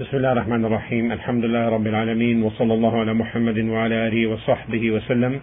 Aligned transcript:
بسم 0.00 0.16
الله 0.16 0.32
الرحمن 0.32 0.64
الرحيم 0.64 1.12
الحمد 1.12 1.44
لله 1.44 1.68
رب 1.68 1.86
العالمين 1.86 2.42
وصلى 2.42 2.74
الله 2.74 3.00
على 3.00 3.14
محمد 3.14 3.58
وعلى 3.58 3.94
آله 4.08 4.26
وصحبه 4.26 4.90
وسلم 4.90 5.40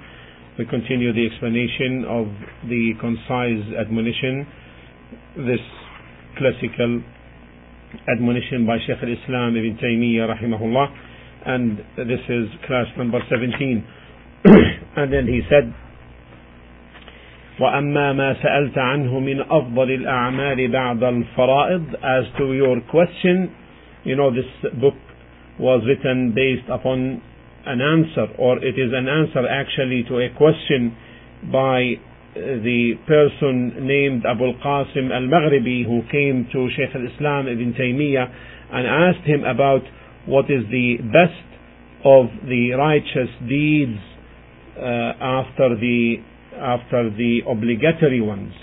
We 0.57 0.65
continue 0.65 1.13
the 1.13 1.25
explanation 1.27 2.03
of 2.09 2.27
the 2.67 2.93
concise 2.99 3.63
admonition 3.79 4.47
this 5.37 5.61
classical 6.37 7.01
admonition 8.09 8.65
by 8.65 8.77
Shaykh 8.87 8.97
al-Islam 9.03 9.55
Ibn 9.55 9.77
Taymiyyah 9.77 10.33
rahimahullah 10.33 10.87
and 11.45 11.77
this 12.09 12.23
is 12.29 12.49
class 12.65 12.87
number 12.97 13.19
17 13.29 13.85
and 14.97 15.13
then 15.13 15.27
he 15.27 15.41
said 15.49 15.73
وأما 17.59 18.13
ما 18.13 18.33
سألت 18.33 18.77
عنه 18.77 19.19
من 19.19 19.41
أفضل 19.41 19.91
الأعمال 19.91 20.67
بعد 20.71 21.03
الفرائض 21.03 21.83
as 22.01 22.25
to 22.37 22.53
your 22.53 22.81
question 22.89 23.51
you 24.03 24.15
know 24.15 24.31
this 24.31 24.47
book 24.79 24.95
was 25.59 25.83
written 25.87 26.33
based 26.33 26.69
upon 26.71 27.21
an 27.65 27.81
answer 27.81 28.27
or 28.37 28.57
it 28.63 28.79
is 28.79 28.91
an 28.93 29.07
answer 29.07 29.47
actually 29.47 30.03
to 30.07 30.19
a 30.19 30.29
question 30.37 30.95
by 31.51 31.99
the 32.35 32.93
person 33.07 33.85
named 33.87 34.23
Abu 34.25 34.45
al-Qasim 34.45 35.11
al-Maghribi 35.11 35.83
who 35.85 36.01
came 36.11 36.47
to 36.51 36.69
Shaykh 36.77 36.95
al-Islam 36.95 37.47
Ibn 37.47 37.73
Taymiyyah 37.73 38.27
and 38.71 38.87
asked 38.87 39.25
him 39.27 39.43
about 39.43 39.81
what 40.25 40.45
is 40.45 40.63
the 40.71 40.97
best 41.03 41.47
of 42.05 42.27
the 42.47 42.71
righteous 42.77 43.29
deeds 43.47 43.99
uh, 44.77 45.13
after 45.19 45.75
the 45.75 46.15
after 46.55 47.09
the 47.09 47.39
obligatory 47.47 48.21
ones. 48.21 48.53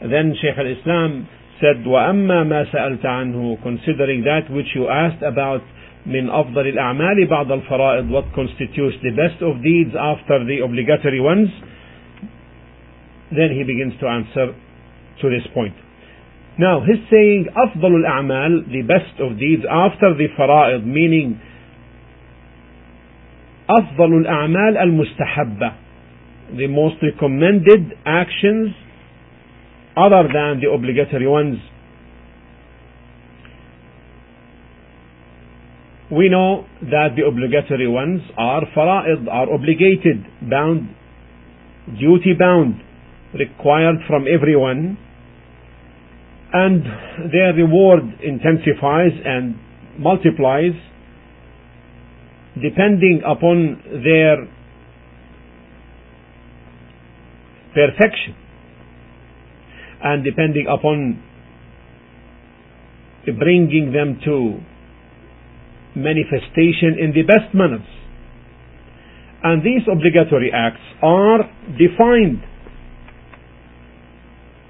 Then 0.00 0.34
Shaykh 0.40 0.58
al-Islam 0.58 1.28
said, 1.60 1.84
وَأَمَّا 1.86 2.44
مَا 2.46 2.64
سَأَلْتَ 2.72 3.04
عَنْهُ 3.04 3.62
Considering 3.62 4.24
that 4.24 4.50
which 4.50 4.66
you 4.74 4.88
asked 4.88 5.22
about 5.22 5.62
من 6.06 6.30
أفضل 6.30 6.66
الأعمال 6.66 7.26
بعد 7.26 7.52
الفرائض 7.52 8.10
what 8.10 8.24
constitutes 8.34 8.96
the 9.02 9.10
best 9.10 9.42
of 9.42 9.62
deeds 9.62 9.94
after 9.96 10.44
the 10.44 10.60
obligatory 10.60 11.20
ones 11.20 11.48
then 13.32 13.50
he 13.56 13.64
begins 13.64 13.94
to 14.00 14.06
answer 14.06 14.54
to 15.20 15.30
this 15.30 15.46
point 15.54 15.74
now 16.58 16.80
he's 16.84 17.00
saying 17.10 17.46
أفضل 17.56 18.04
الأعمال 18.04 18.68
the 18.68 18.82
best 18.82 19.18
of 19.18 19.38
deeds 19.38 19.64
after 19.70 20.14
the 20.14 20.28
فرائض 20.36 20.84
meaning 20.84 21.40
أفضل 23.70 24.12
الأعمال 24.18 24.76
المستحبة 24.76 25.72
the 26.56 26.66
most 26.66 26.96
recommended 27.02 27.96
actions 28.04 28.74
other 29.96 30.24
than 30.32 30.60
the 30.60 30.70
obligatory 30.72 31.28
ones. 31.28 31.58
We 36.10 36.28
know 36.28 36.66
that 36.82 37.16
the 37.16 37.24
obligatory 37.26 37.88
ones 37.88 38.20
are 38.36 38.62
fara'id, 38.76 39.26
are 39.28 39.52
obligated, 39.52 40.24
bound, 40.48 40.94
duty 41.98 42.34
bound, 42.38 42.80
required 43.32 43.96
from 44.06 44.26
everyone, 44.32 44.98
and 46.52 46.84
their 47.32 47.52
reward 47.54 48.02
intensifies 48.22 49.12
and 49.24 49.56
multiplies 49.98 50.74
depending 52.62 53.20
upon 53.26 53.82
their 54.04 54.46
perfection 57.74 58.36
and 60.04 60.22
depending 60.22 60.66
upon 60.68 61.22
bringing 63.38 63.90
them 63.92 64.20
to 64.22 64.60
manifestation 65.96 67.00
in 67.00 67.12
the 67.14 67.22
best 67.22 67.54
manners. 67.54 67.86
And 69.42 69.62
these 69.62 69.82
obligatory 69.90 70.52
acts 70.54 70.84
are 71.02 71.48
defined 71.78 72.42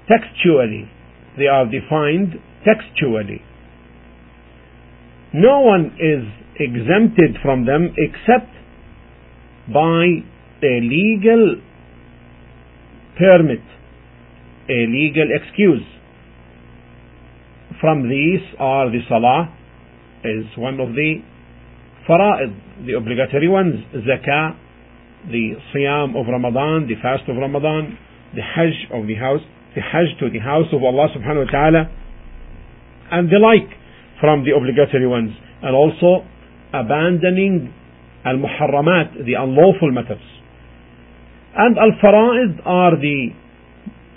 textually. 0.07 0.89
They 1.37 1.47
are 1.47 1.65
defined 1.65 2.39
textually. 2.63 3.41
No 5.33 5.61
one 5.61 5.97
is 5.99 6.23
exempted 6.59 7.41
from 7.43 7.65
them 7.65 7.93
except 7.97 8.51
by 9.67 10.23
a 10.63 10.79
legal 10.79 11.61
permit, 13.17 13.61
a 14.69 14.79
legal 14.87 15.27
excuse. 15.31 15.85
From 17.81 18.09
these 18.09 18.41
are 18.59 18.89
the 18.89 19.01
salah 19.09 19.53
is 20.23 20.45
one 20.57 20.79
of 20.79 20.89
the 20.95 21.21
fara'id, 22.09 22.85
the 22.85 22.93
obligatory 22.93 23.47
ones, 23.47 23.75
zakah, 23.93 24.57
the 25.27 25.57
siyam 25.73 26.19
of 26.19 26.27
Ramadan, 26.27 26.87
the 26.87 26.95
fast 27.01 27.29
of 27.29 27.35
Ramadan, 27.37 27.97
the 28.35 28.41
hajj 28.41 28.91
of 28.93 29.07
the 29.07 29.15
house, 29.15 29.41
the 29.75 29.81
hajj 29.81 30.17
to 30.19 30.29
the 30.29 30.39
house 30.39 30.67
of 30.73 30.83
Allah 30.83 31.09
subhanahu 31.15 31.45
wa 31.45 31.51
ta'ala, 31.51 31.89
and 33.11 33.29
the 33.29 33.37
like 33.37 33.69
from 34.19 34.45
the 34.45 34.51
obligatory 34.55 35.07
ones, 35.07 35.31
and 35.61 35.75
also 35.75 36.25
abandoning 36.73 37.73
al-muharramat, 38.25 39.25
the 39.25 39.33
unlawful 39.37 39.91
matters. 39.91 40.25
And 41.55 41.77
al-fara'id 41.77 42.65
are 42.65 42.97
the 42.97 43.29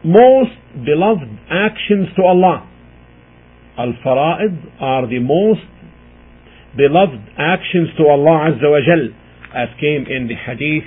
most 0.05 0.53
beloved 0.85 1.29
actions 1.51 2.09
to 2.17 2.23
Allah. 2.23 2.69
Al-fara'id 3.79 4.81
are 4.81 5.07
the 5.07 5.19
most 5.21 5.67
beloved 6.77 7.21
actions 7.39 7.89
to 7.97 8.07
Allah 8.07 8.51
Azza 8.53 8.71
wa 8.71 8.81
Jal 8.85 9.09
as 9.55 9.69
came 9.81 10.05
in 10.07 10.29
the 10.29 10.35
hadith 10.35 10.85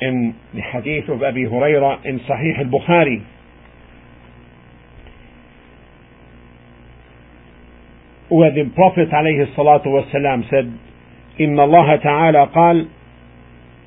in 0.00 0.34
the 0.54 0.60
hadith 0.60 1.08
of 1.08 1.22
Abi 1.22 1.44
Huraira 1.46 2.04
in 2.04 2.18
Sahih 2.20 2.58
al-Bukhari 2.58 3.24
where 8.30 8.50
the 8.52 8.64
Prophet 8.74 9.08
عليه 9.12 9.42
الصلاة 9.52 9.86
والسلام 9.86 10.42
said 10.50 10.70
إن 11.40 11.60
الله 11.60 11.96
تعالى 11.96 12.44
قال 12.54 12.86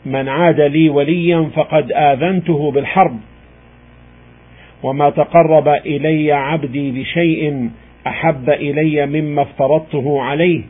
من 0.05 0.29
عاد 0.29 0.61
لي 0.61 0.89
وليا 0.89 1.49
فقد 1.55 1.91
آذنته 1.91 2.71
بالحرب 2.71 3.19
وما 4.83 5.09
تقرب 5.09 5.67
إلي 5.67 6.31
عبدي 6.31 6.91
بشيء 6.91 7.69
أحب 8.07 8.49
إلي 8.49 9.05
مما 9.05 9.41
افترضته 9.41 10.21
عليه. 10.21 10.61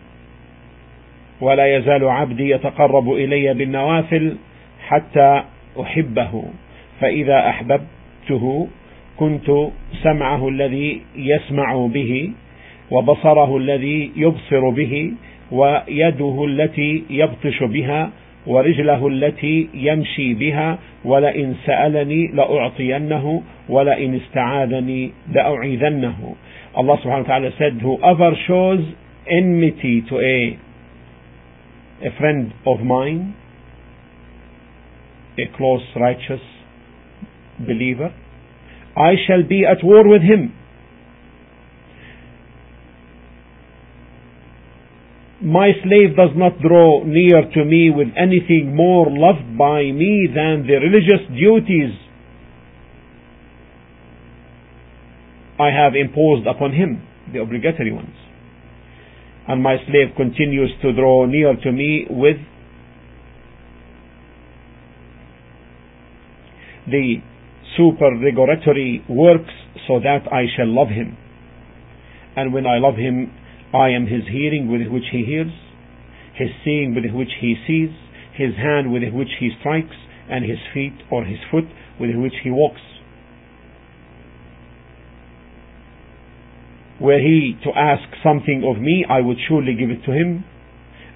ولا 1.41 1.78
يزال 1.78 2.09
عبدي 2.09 2.50
يتقرب 2.50 3.12
إلي 3.12 3.53
بالنوافل 3.53 4.35
حتى 4.88 5.44
أحبه. 5.81 6.44
فإذا 7.00 7.50
أحببته 7.50 8.68
كنت 9.18 9.51
سمعه 10.03 10.50
الذي 10.50 11.01
يسمع 11.16 11.88
به 11.88 12.31
وبصره 12.91 13.57
الذي 13.57 14.12
يبصر 14.16 14.69
به 14.69 15.12
ويده 15.51 16.45
التي 16.45 17.03
يبطش 17.09 17.63
بها 17.63 18.12
ورجله 18.47 19.07
التي 19.07 19.69
يمشي 19.73 20.33
بها 20.33 20.79
ولئن 21.05 21.55
سألني 21.65 22.27
لأعطينه 22.27 23.43
ولئن 23.69 24.15
استعاذني 24.15 25.11
لأعيذنه 25.31 26.35
Allah 26.77 26.95
subhanahu 27.01 27.25
wa 27.25 27.31
ta'ala 27.33 27.49
said 27.57 27.81
whoever 27.81 28.31
shows 28.47 28.79
enmity 29.27 30.01
to 30.09 30.15
a 30.19 30.37
a 32.07 32.11
friend 32.19 32.53
of 32.65 32.79
mine 32.85 33.33
a 35.39 35.45
close 35.57 35.83
righteous 35.95 36.41
believer 37.59 38.13
I 38.95 39.15
shall 39.25 39.43
be 39.43 39.65
at 39.65 39.83
war 39.83 40.07
with 40.07 40.21
him 40.21 40.53
my 45.42 45.69
slave 45.84 46.16
does 46.16 46.31
not 46.36 46.60
draw 46.62 47.04
near 47.06 47.44
to 47.54 47.66
me 47.66 47.92
with 47.94 48.07
anything 48.18 48.75
more 48.75 49.06
loved 49.10 49.57
by 49.57 49.84
me 49.84 50.28
than 50.34 50.66
the 50.66 50.80
religious 50.81 51.28
duties 51.30 51.94
I 55.60 55.69
have 55.69 55.94
imposed 55.95 56.48
upon 56.48 56.74
him, 56.74 57.01
the 57.34 57.42
obligatory 57.42 57.92
ones. 57.92 58.16
And 59.48 59.62
my 59.62 59.78
slave 59.86 60.16
continues 60.16 60.72
to 60.81 60.94
draw 60.94 61.25
near 61.25 61.56
to 61.56 61.72
me 61.72 62.06
with 62.10 62.38
the 66.88 67.16
supererogatory 67.75 69.04
works 69.10 69.54
so 69.88 70.00
that 70.00 70.31
I 70.31 70.45
shall 70.56 70.68
love 70.74 70.89
him. 70.89 71.18
And 72.36 72.54
when 72.54 72.66
I 72.66 72.78
love 72.78 72.95
him, 72.95 73.31
I 73.73 73.89
am 73.89 74.07
his 74.07 74.23
hearing 74.31 74.71
with 74.71 74.87
which 74.87 75.09
he 75.11 75.25
hears, 75.25 75.51
his 76.35 76.49
seeing 76.63 76.95
with 76.95 77.11
which 77.13 77.31
he 77.39 77.55
sees, 77.67 77.89
his 78.33 78.55
hand 78.55 78.91
with 78.91 79.03
which 79.13 79.31
he 79.39 79.51
strikes, 79.59 79.95
and 80.29 80.45
his 80.45 80.59
feet 80.73 80.93
or 81.11 81.23
his 81.23 81.39
foot 81.51 81.65
with 81.99 82.15
which 82.15 82.33
he 82.43 82.51
walks. 82.51 82.81
were 86.99 87.19
he 87.19 87.55
to 87.63 87.69
ask 87.77 88.03
something 88.23 88.63
of 88.65 88.81
me, 88.81 89.05
I 89.07 89.21
would 89.21 89.37
surely 89.47 89.75
give 89.75 89.89
it 89.89 90.03
to 90.05 90.11
him. 90.11 90.43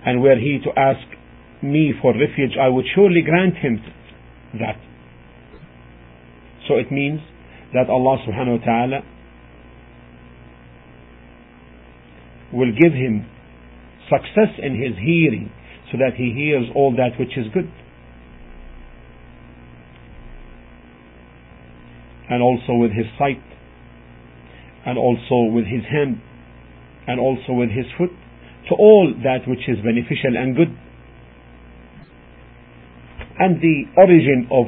And 0.06 0.21
were 0.21 0.38
he 0.38 0.59
to 0.63 0.80
ask 0.80 1.01
me 1.62 1.94
for 2.01 2.13
refuge, 2.13 2.57
I 2.59 2.69
would 2.69 2.86
surely 2.95 3.21
grant 3.21 3.57
him 3.57 3.81
that. 4.59 4.77
So 6.68 6.75
it 6.75 6.92
means 6.92 7.19
that 7.74 7.89
Allah 7.89 8.18
subhanahu 8.27 8.59
wa 8.59 8.65
ta'ala 8.65 9.00
will 12.53 12.71
give 12.71 12.94
him 12.94 13.25
success 14.09 14.51
in 14.59 14.75
his 14.75 14.98
hearing 15.00 15.51
so 15.92 15.98
that 15.98 16.15
he 16.15 16.31
hears 16.36 16.68
all 16.75 16.92
that 16.95 17.19
which 17.19 17.38
is 17.38 17.48
good. 17.53 17.71
And 22.30 22.42
also 22.42 22.80
with 22.80 22.92
his 22.92 23.07
sight, 23.19 23.44
and 24.86 24.98
also 24.98 25.51
with 25.51 25.65
his 25.65 25.83
hand, 25.92 26.21
and 27.07 27.19
also 27.19 27.53
with 27.53 27.69
his 27.69 27.86
foot, 27.98 28.12
to 28.69 28.75
all 28.75 29.13
that 29.24 29.48
which 29.48 29.68
is 29.68 29.77
beneficial 29.83 30.38
and 30.38 30.56
good. 30.56 30.71
And 33.38 33.59
the 33.59 33.83
origin 33.98 34.48
of 34.51 34.68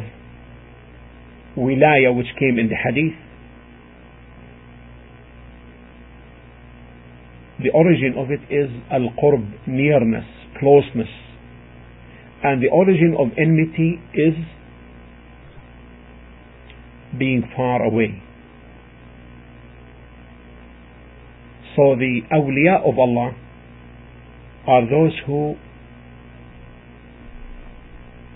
wilaya 1.56 2.16
which 2.16 2.28
came 2.40 2.60
in 2.60 2.68
the 2.68 2.76
hadith 2.76 3.23
the 7.64 7.72
origin 7.74 8.16
of 8.18 8.30
it 8.30 8.42
is 8.54 8.70
al-qurb, 8.92 9.68
nearness, 9.68 10.26
closeness. 10.60 11.10
And 12.44 12.62
the 12.62 12.68
origin 12.70 13.16
of 13.18 13.28
enmity 13.38 14.02
is 14.14 14.36
being 17.18 17.44
far 17.56 17.82
away. 17.84 18.22
So 21.76 21.96
the 21.96 22.22
awliya 22.32 22.88
of 22.88 23.00
Allah 23.00 23.32
are 24.68 24.82
those 24.90 25.14
who 25.26 25.56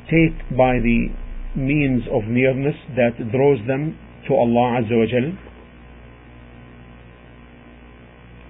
take 0.10 0.40
by 0.58 0.80
the 0.80 1.10
means 1.56 2.04
of 2.12 2.24
nearness 2.30 2.76
that 2.96 3.18
draws 3.32 3.60
them 3.68 3.98
to 4.28 4.34
Allah 4.34 4.82
Azza 4.82 4.98
wa 4.98 5.06
Jal 5.06 5.47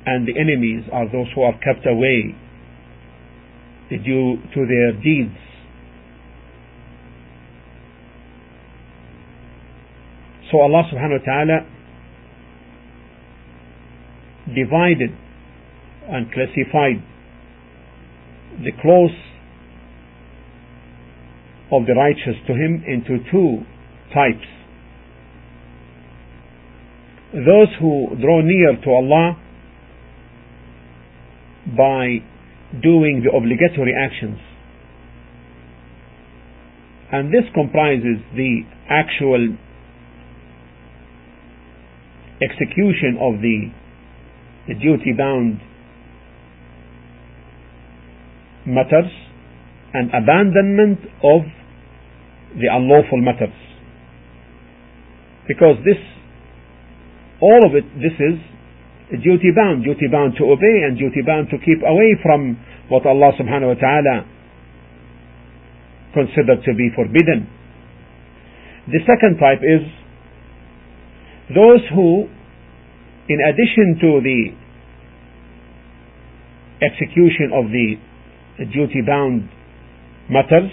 and 0.08 0.26
the 0.26 0.40
enemies 0.40 0.86
are 0.94 1.06
those 1.12 1.28
who 1.36 1.42
are 1.44 1.52
kept 1.60 1.86
away 1.86 2.34
due 3.90 4.38
to 4.54 4.66
their 4.66 4.94
deeds. 5.04 5.36
So 10.50 10.62
Allah 10.62 10.84
subhanahu 10.88 11.20
wa 11.20 11.26
ta'ala 11.26 11.60
divided 14.56 15.12
and 16.08 16.32
classified 16.32 17.04
the 18.64 18.72
close 18.82 19.12
of 21.70 21.86
the 21.86 21.94
righteous 21.96 22.40
to 22.48 22.54
him 22.54 22.82
into 22.88 23.20
two 23.30 23.66
types. 24.14 24.48
Those 27.34 27.68
who 27.82 28.16
draw 28.22 28.40
near 28.42 28.82
to 28.82 28.90
Allah 28.90 29.47
by 31.78 32.26
doing 32.82 33.24
the 33.24 33.32
obligatory 33.36 33.94
actions. 33.94 34.40
And 37.12 37.30
this 37.30 37.46
comprises 37.54 38.20
the 38.36 38.64
actual 38.90 39.56
execution 42.42 43.18
of 43.22 43.40
the, 43.42 43.72
the 44.68 44.74
duty 44.74 45.14
bound 45.18 45.62
matters 48.66 49.10
and 49.94 50.10
abandonment 50.10 51.00
of 51.24 51.42
the 52.60 52.68
unlawful 52.70 53.22
matters. 53.22 53.56
Because 55.48 55.78
this, 55.86 55.98
all 57.42 57.66
of 57.66 57.74
it, 57.76 57.86
this 57.96 58.14
is 58.20 58.40
duty 59.16 59.56
bound, 59.56 59.84
duty 59.84 60.08
bound 60.12 60.36
to 60.36 60.44
obey 60.52 60.84
and 60.84 61.00
duty 61.00 61.24
bound 61.26 61.48
to 61.50 61.58
keep 61.64 61.80
away 61.80 62.20
from 62.22 62.60
what 62.90 63.06
Allah 63.06 63.32
subhanahu 63.40 63.76
wa 63.76 63.80
ta'ala 63.80 64.18
considered 66.14 66.64
to 66.66 66.74
be 66.76 66.92
forbidden. 66.96 67.48
The 68.88 69.00
second 69.08 69.40
type 69.40 69.64
is 69.64 69.88
those 71.56 71.84
who, 71.96 72.28
in 73.30 73.40
addition 73.48 74.00
to 74.04 74.20
the 74.24 74.42
execution 76.84 77.52
of 77.56 77.72
the 77.72 77.96
duty 78.72 79.02
bound 79.06 79.48
matters, 80.30 80.72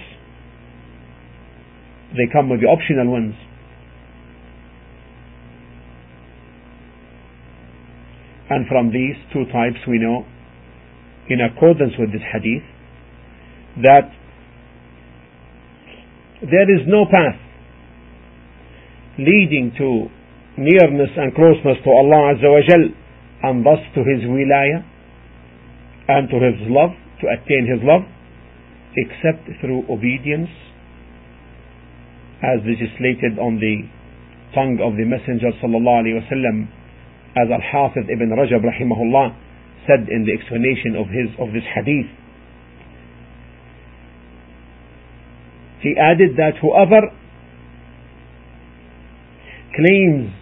they 2.14 2.26
come 2.32 2.50
with 2.50 2.60
the 2.60 2.66
optional 2.66 3.10
ones. 3.10 3.34
And 8.54 8.68
from 8.70 8.94
these 8.94 9.18
two 9.34 9.50
types 9.50 9.82
we 9.90 9.98
know, 9.98 10.22
in 11.26 11.40
accordance 11.42 11.94
with 11.98 12.12
this 12.12 12.22
hadith, 12.22 12.62
that 13.82 14.06
there 16.38 16.68
is 16.70 16.86
no 16.86 17.02
path 17.10 17.34
leading 19.18 19.74
to 19.74 20.06
nearness 20.54 21.10
and 21.18 21.34
closeness 21.34 21.82
to 21.82 21.90
Allah 21.90 22.38
Azza 22.38 22.46
wa 22.46 22.62
Jal 22.62 22.84
and 23.42 23.66
thus 23.66 23.82
to 23.98 24.06
His 24.06 24.22
wilayah 24.22 24.86
and 26.06 26.30
to 26.30 26.38
His 26.38 26.70
love, 26.70 26.94
to 27.22 27.26
attain 27.26 27.66
His 27.66 27.82
love, 27.82 28.06
except 28.94 29.50
through 29.60 29.82
obedience 29.90 30.50
as 32.38 32.62
legislated 32.62 33.34
on 33.42 33.58
the 33.58 33.82
tongue 34.54 34.78
of 34.78 34.94
the 34.94 35.02
Messenger 35.02 35.50
sallallahu 35.58 36.06
alaihi 36.06 36.22
wasallam 36.22 36.70
as 37.36 37.50
Al-Hafiz 37.50 38.04
ibn 38.08 38.30
Rajab 38.30 38.62
rahimahullah 38.62 39.34
said 39.86 40.08
in 40.08 40.24
the 40.24 40.32
explanation 40.32 40.96
of 40.96 41.08
his 41.08 41.28
of 41.38 41.52
this 41.52 41.66
hadith. 41.74 42.08
He 45.82 45.94
added 46.00 46.36
that 46.36 46.56
whoever 46.62 47.12
claims 49.76 50.32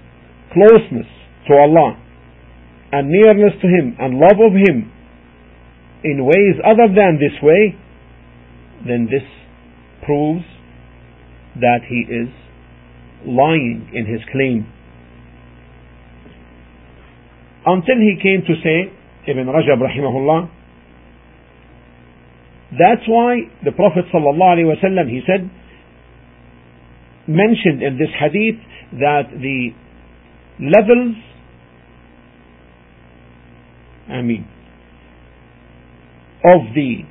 closeness 0.53 1.09
to 1.49 1.55
Allah 1.55 1.99
and 2.93 3.09
nearness 3.09 3.55
to 3.61 3.67
Him 3.67 3.97
and 3.99 4.19
love 4.21 4.39
of 4.39 4.53
Him 4.53 4.93
in 6.05 6.25
ways 6.25 6.61
other 6.63 6.93
than 6.95 7.19
this 7.19 7.43
way, 7.43 7.75
then 8.87 9.09
this 9.11 9.27
proves 10.05 10.45
that 11.57 11.81
he 11.89 12.07
is 12.11 12.29
lying 13.27 13.89
in 13.95 14.07
his 14.07 14.21
claim 14.33 14.67
until 17.65 17.97
he 17.97 18.19
came 18.21 18.43
to 18.47 18.55
say, 18.63 18.93
Ibn 19.31 19.47
Rajab 19.47 19.79
rahimahullah, 19.79 20.51
that's 22.73 23.07
why 23.07 23.37
the 23.65 23.73
Prophet 23.73 24.05
sallallahu 24.13 25.09
he 25.09 25.21
said, 25.27 25.51
mentioned 27.29 27.83
in 27.83 27.99
this 27.99 28.09
hadith 28.19 28.61
that 28.93 29.25
the 29.31 29.71
levels, 30.59 31.17
I 34.09 34.23
mean, 34.23 34.49
of 36.45 36.75
the 36.75 37.05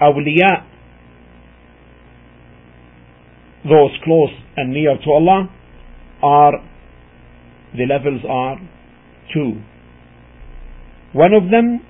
awliya, 0.00 0.64
those 3.64 3.90
close 4.02 4.30
and 4.56 4.72
near 4.72 4.96
to 4.96 5.10
Allah, 5.10 5.50
are 6.22 6.52
the 7.76 7.86
levels 7.86 8.22
are 8.28 8.56
two. 9.32 9.60
One 11.12 11.32
of 11.32 11.50
them, 11.50 11.80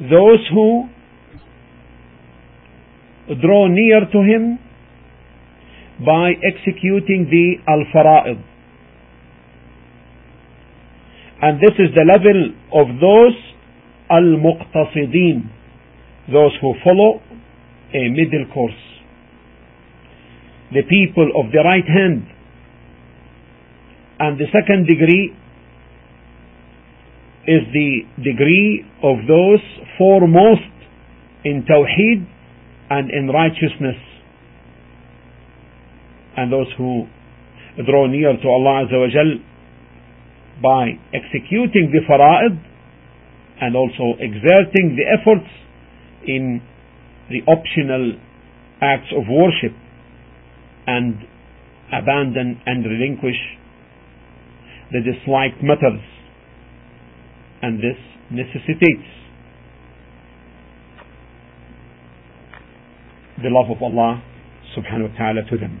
those 0.00 0.40
who 0.52 0.88
draw 3.40 3.68
near 3.68 4.00
to 4.00 4.18
him 4.18 4.58
by 6.04 6.32
executing 6.44 7.26
the 7.30 7.56
al-fara'id. 7.68 8.42
And 11.42 11.60
this 11.60 11.74
is 11.78 11.94
the 11.94 12.04
level 12.04 12.52
of 12.72 13.00
those 13.00 13.36
al-muqtasidin, 14.10 15.50
those 16.32 16.52
who 16.60 16.74
follow 16.84 17.20
a 17.92 18.08
middle 18.10 18.46
course. 18.52 18.72
The 20.72 20.82
people 20.82 21.30
of 21.36 21.52
the 21.52 21.62
right 21.64 21.84
hand. 21.84 22.26
And 24.18 24.38
the 24.38 24.46
second 24.52 24.86
degree 24.86 25.36
is 27.46 27.62
the 27.72 28.02
degree 28.18 28.84
of 29.02 29.22
those 29.28 29.62
foremost 29.98 30.66
in 31.44 31.62
Tawheed 31.62 32.26
and 32.90 33.10
in 33.10 33.28
righteousness. 33.28 33.96
And 36.36 36.52
those 36.52 36.66
who 36.76 37.06
draw 37.86 38.06
near 38.06 38.34
to 38.34 38.48
Allah 38.48 38.86
Azza 38.86 38.98
wa 38.98 39.08
Jal 39.08 39.38
by 40.62 40.98
executing 41.14 41.92
the 41.94 42.02
fara'id 42.08 42.58
and 43.60 43.76
also 43.76 44.18
exerting 44.18 44.96
the 44.98 45.06
efforts 45.06 45.48
in 46.26 46.60
the 47.30 47.40
optional 47.50 48.12
acts 48.82 49.12
of 49.16 49.24
worship 49.30 49.72
and 50.86 51.14
abandon 51.92 52.60
and 52.66 52.84
relinquish 52.84 53.38
the 54.90 55.00
disliked 55.00 55.62
matters 55.62 56.02
and 57.62 57.78
this 57.78 57.98
necessitates 58.30 59.08
the 63.42 63.50
love 63.50 63.70
of 63.70 63.82
Allah 63.82 64.22
subhanahu 64.76 65.12
wa 65.12 65.16
ta'ala 65.16 65.42
to 65.50 65.56
them. 65.58 65.80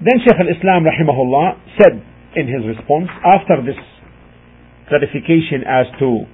Then 0.00 0.20
Shaykh 0.24 0.40
al-Islam 0.40 0.84
rahimahullah 0.84 1.78
said 1.80 2.02
in 2.36 2.48
his 2.48 2.66
response, 2.66 3.08
after 3.24 3.62
this 3.64 3.78
clarification 4.88 5.62
as 5.66 5.86
to 5.98 6.24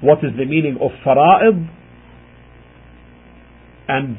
what 0.00 0.18
is 0.18 0.30
the 0.36 0.46
meaning 0.46 0.78
of 0.80 0.90
fara'id 1.04 1.68
and 3.88 4.16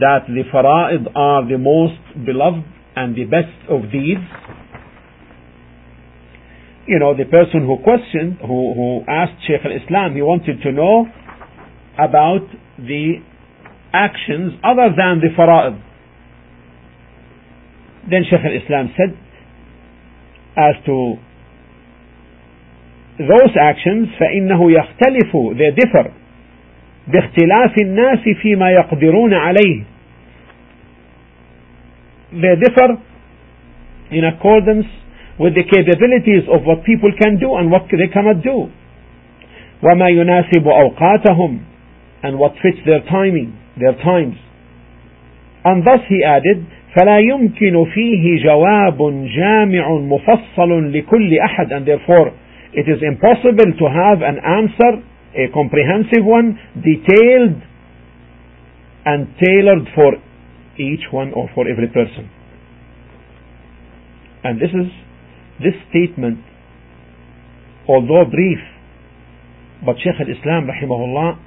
that 0.00 0.26
the 0.28 0.42
fara'id 0.52 1.06
are 1.16 1.48
the 1.48 1.58
most 1.58 2.00
beloved 2.26 2.64
and 2.96 3.14
the 3.14 3.24
best 3.24 3.54
of 3.68 3.90
deeds. 3.90 4.24
You 6.86 6.98
know, 6.98 7.16
the 7.16 7.24
person 7.24 7.64
who 7.64 7.78
questioned, 7.82 8.38
who, 8.40 8.74
who 8.74 9.00
asked 9.08 9.40
Shaykh 9.46 9.64
al-Islam, 9.64 10.14
he 10.14 10.22
wanted 10.22 10.60
to 10.62 10.72
know 10.72 11.06
about 11.98 12.44
the 12.76 13.22
actions 13.92 14.52
other 14.62 14.92
than 14.92 15.20
the 15.24 15.32
fara'id. 15.36 15.80
Then 18.10 18.24
Shaykh 18.28 18.44
al-Islam 18.44 18.92
said, 18.96 19.16
as 20.56 20.74
to 20.86 21.16
those 23.18 23.54
actions 23.58 24.08
فإنه 24.18 24.70
يختلف 24.70 25.32
they 25.56 25.70
differ 25.70 26.10
باختلاف 27.06 27.78
الناس 27.82 28.18
فيما 28.42 28.70
يقدرون 28.70 29.34
عليه 29.34 29.84
they 32.32 32.56
differ 32.56 32.98
in 34.10 34.24
accordance 34.24 34.86
with 35.39 35.55
the 35.55 35.63
capabilities 35.63 36.43
of 36.51 36.63
what 36.65 36.83
people 36.83 37.11
can 37.21 37.39
do 37.39 37.55
and 37.55 37.71
what 37.71 37.83
they 37.91 38.07
cannot 38.11 38.43
do 38.43 38.69
وما 39.83 40.09
يناسب 40.09 40.67
أوقاتهم 40.67 41.59
and 42.23 42.37
what 42.37 42.51
fits 42.61 42.79
their 42.85 42.99
timing 43.09 43.53
their 43.77 43.95
times 44.03 44.35
and 45.65 45.85
thus 45.85 45.99
he 46.09 46.23
added 46.23 46.65
فلا 46.95 47.19
يمكن 47.19 47.85
فيه 47.93 48.43
جواب 48.43 48.97
جامع 49.37 49.89
مفصل 49.91 50.91
لكل 50.93 51.37
أحد 51.39 51.73
and 51.73 51.85
therefore 51.85 52.31
it 52.73 52.85
is 52.87 53.01
impossible 53.01 53.71
to 53.81 53.85
have 53.89 54.21
an 54.21 54.37
answer, 54.37 55.01
a 55.33 55.49
comprehensive 55.53 56.23
one, 56.23 56.57
detailed 56.75 57.61
and 59.05 59.27
tailored 59.41 59.87
for 59.95 60.13
each 60.77 61.11
one 61.11 61.33
or 61.33 61.49
for 61.55 61.67
every 61.67 61.87
person. 61.87 62.29
And 64.43 64.61
this 64.61 64.69
is, 64.69 64.87
this 65.60 65.74
statement, 65.90 66.38
although 67.88 68.24
brief, 68.30 68.58
but 69.84 69.96
Shaykh 70.02 70.20
al-Islam 70.20 70.66
rahimahullah 70.66 71.38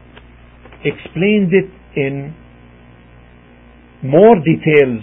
explained 0.85 1.51
it 1.53 1.69
in 1.95 2.35
more 4.03 4.35
details 4.35 5.01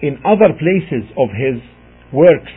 in 0.00 0.18
other 0.24 0.54
places 0.54 1.10
of 1.18 1.28
his 1.30 1.60
works. 2.12 2.52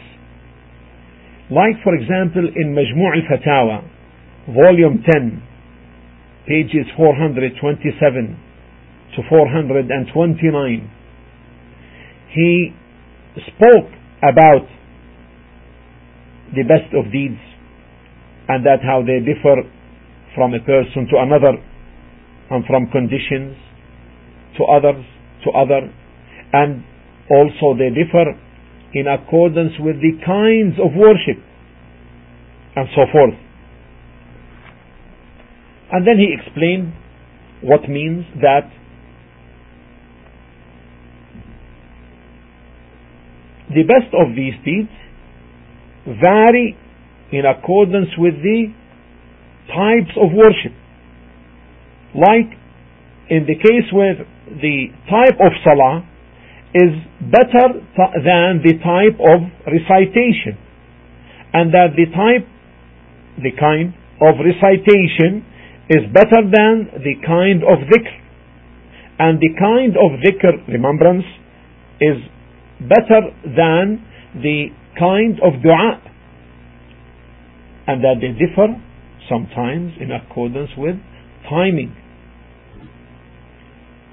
Like, 1.50 1.82
for 1.84 1.96
example, 1.96 2.46
in 2.56 2.76
Majmu' 2.76 3.10
al-Fatawa, 3.18 3.82
volume 4.54 5.02
10, 5.02 5.42
pages 6.48 6.86
427 6.96 8.38
to 9.16 9.22
429, 9.28 10.92
he 12.34 12.74
spoke 13.48 13.99
about 14.22 14.68
the 16.56 16.64
best 16.64 16.92
of 16.94 17.12
deeds 17.12 17.40
and 18.48 18.66
that 18.66 18.82
how 18.84 19.02
they 19.06 19.20
differ 19.20 19.64
from 20.36 20.54
a 20.54 20.60
person 20.60 21.08
to 21.10 21.18
another 21.18 21.54
and 22.52 22.66
from 22.66 22.88
conditions 22.92 23.56
to 24.58 24.64
others 24.66 25.06
to 25.46 25.52
other 25.52 25.88
and 26.54 26.84
also 27.30 27.78
they 27.78 27.90
differ 27.94 28.34
in 28.94 29.06
accordance 29.08 29.74
with 29.80 30.02
the 30.02 30.18
kinds 30.26 30.76
of 30.82 30.98
worship 30.98 31.38
and 32.76 32.88
so 32.96 33.06
forth. 33.12 33.38
And 35.92 36.06
then 36.08 36.18
he 36.18 36.34
explained 36.34 36.94
what 37.62 37.90
means 37.90 38.26
that 38.42 38.72
the 43.70 43.84
best 43.84 44.10
of 44.14 44.36
these 44.36 44.58
deeds 44.66 44.90
vary 46.06 46.76
in 47.32 47.46
accordance 47.46 48.10
with 48.18 48.34
the 48.42 48.74
types 49.70 50.14
of 50.18 50.34
worship. 50.34 50.74
Like 52.16 52.50
in 53.30 53.46
the 53.46 53.56
case 53.56 53.86
where 53.94 54.18
the 54.50 54.90
type 55.06 55.38
of 55.38 55.54
salah 55.64 56.02
is 56.74 56.94
better 57.22 57.78
than 58.26 58.62
the 58.66 58.74
type 58.82 59.18
of 59.22 59.40
recitation 59.70 60.58
and 61.54 61.74
that 61.74 61.94
the 61.98 62.06
type 62.14 62.46
the 63.42 63.54
kind 63.58 63.94
of 64.22 64.36
recitation 64.42 65.46
is 65.90 66.06
better 66.14 66.42
than 66.46 66.90
the 67.02 67.16
kind 67.26 67.62
of 67.64 67.82
dhikr 67.90 68.14
and 69.18 69.40
the 69.40 69.50
kind 69.58 69.94
of 69.98 70.20
dhikr 70.22 70.68
remembrance 70.68 71.26
is 72.02 72.18
better 72.80 73.32
than 73.44 74.06
the 74.36 74.68
kind 74.98 75.40
of 75.44 75.62
dua 75.62 76.02
and 77.88 78.04
that 78.04 78.16
they 78.22 78.32
differ 78.38 78.68
sometimes 79.28 79.94
in 80.00 80.12
accordance 80.12 80.70
with 80.78 80.96
timing 81.50 81.96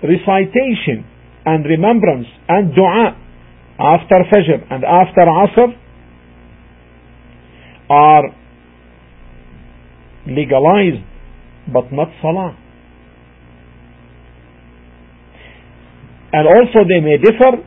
recitation 0.02 1.04
and 1.44 1.64
remembrance 1.64 2.26
and 2.49 2.75
dua 2.75 3.16
after 3.78 4.16
Fajr 4.32 4.66
and 4.70 4.85
after 4.85 5.20
Asr 5.20 5.68
are 7.90 8.25
legalized 10.26 11.04
but 11.73 11.92
not 11.92 12.08
Salah. 12.23 12.56
And 16.32 16.46
also 16.46 16.87
they 16.88 17.00
may 17.00 17.18
differ 17.18 17.62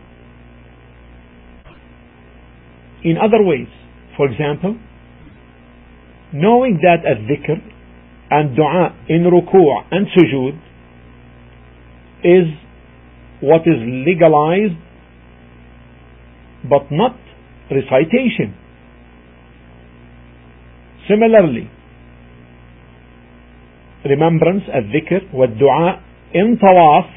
in 3.03 3.17
other 3.17 3.43
ways. 3.43 3.67
For 4.17 4.29
example, 4.29 4.77
knowing 6.33 6.79
that 6.81 7.05
a 7.05 7.15
dhikr 7.15 7.57
and 8.29 8.55
dua 8.55 8.95
in 9.07 9.23
ruku' 9.23 9.83
and 9.91 10.07
sujud 10.07 10.59
is 12.23 12.47
what 13.41 13.61
is 13.61 13.79
legalized 13.79 14.77
but 16.69 16.91
not 16.91 17.15
recitation. 17.71 18.53
Similarly, 21.07 21.71
remembrance 24.05 24.63
of 24.73 24.83
dhikr 24.85 25.33
with 25.33 25.57
dua 25.57 26.03
in 26.33 26.57
tawaf, 26.61 27.09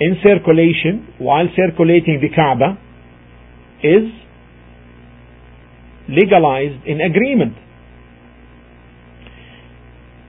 in 0.00 0.16
circulation, 0.22 1.14
while 1.18 1.46
circulating 1.54 2.18
the 2.20 2.28
Kaaba, 2.34 2.78
is 3.82 4.10
legalized 6.08 6.84
in 6.86 7.00
agreement. 7.00 7.54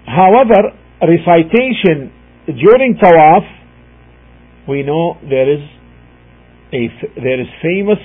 However, 0.06 0.72
recitation 1.02 2.14
during 2.48 2.96
tawaf 3.02 3.44
we 4.68 4.84
know 4.84 5.18
there 5.22 5.52
is 5.52 5.62
a 6.74 6.90
there 7.16 7.40
is 7.42 7.48
famous 7.62 8.02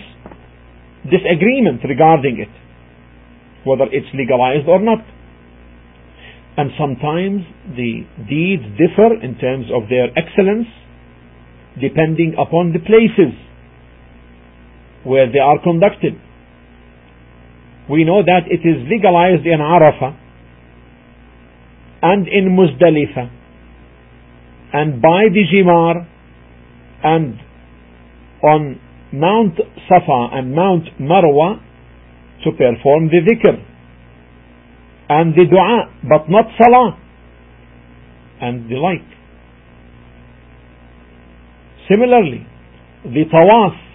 disagreement 1.05 1.81
regarding 1.85 2.41
it, 2.41 2.53
whether 3.65 3.85
it's 3.91 4.09
legalized 4.13 4.69
or 4.69 4.81
not. 4.81 5.01
And 6.57 6.71
sometimes 6.79 7.47
the 7.77 8.05
deeds 8.29 8.65
differ 8.77 9.17
in 9.23 9.39
terms 9.39 9.67
of 9.73 9.89
their 9.89 10.13
excellence 10.19 10.69
depending 11.81 12.35
upon 12.37 12.73
the 12.73 12.81
places 12.81 13.33
where 15.05 15.31
they 15.33 15.39
are 15.39 15.63
conducted. 15.63 16.21
We 17.91 18.05
know 18.05 18.23
that 18.23 18.43
it 18.47 18.61
is 18.63 18.87
legalized 18.89 19.47
in 19.47 19.59
Arafah 19.59 20.17
and 22.03 22.29
in 22.29 22.57
Muzdalifah 22.57 23.31
and 24.73 25.03
by 25.03 25.25
the 25.35 25.43
Jimar 25.53 26.07
and 27.03 27.41
on 28.43 28.81
Mount 29.13 29.59
Safa 29.89 30.29
and 30.33 30.55
Mount 30.55 30.85
Marwa 31.01 31.61
to 32.45 32.51
perform 32.53 33.09
the 33.09 33.21
dhikr 33.27 33.59
and 35.09 35.35
the 35.35 35.45
dua, 35.51 35.91
but 36.09 36.31
not 36.31 36.47
salah 36.57 36.97
and 38.41 38.71
the 38.71 38.77
like. 38.77 39.03
Similarly, 41.91 42.47
the 43.03 43.25
tawaf, 43.33 43.90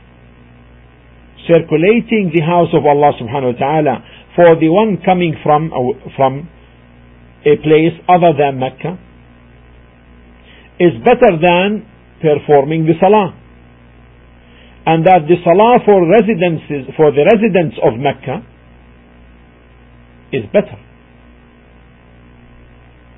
circulating 1.48 2.32
the 2.34 2.42
house 2.42 2.70
of 2.74 2.86
Allah 2.86 3.14
subhanahu 3.18 3.54
wa 3.54 3.60
ta'ala 3.60 3.96
for 4.36 4.60
the 4.60 4.70
one 4.70 5.02
coming 5.04 5.36
from, 5.44 5.72
from 6.16 6.50
a 7.46 7.56
place 7.62 7.96
other 8.10 8.34
than 8.38 8.60
Mecca 8.60 8.98
is 10.80 10.92
better 11.06 11.38
than 11.40 11.88
performing 12.22 12.86
the 12.86 12.94
salah. 13.00 13.34
And 14.86 15.06
that 15.08 15.26
the 15.28 15.38
salah 15.44 15.80
for 15.86 16.04
residences, 16.06 16.94
for 16.98 17.12
the 17.12 17.26
residents 17.26 17.78
of 17.82 17.98
Mecca 17.98 18.46
is 20.34 20.44
better. 20.52 20.78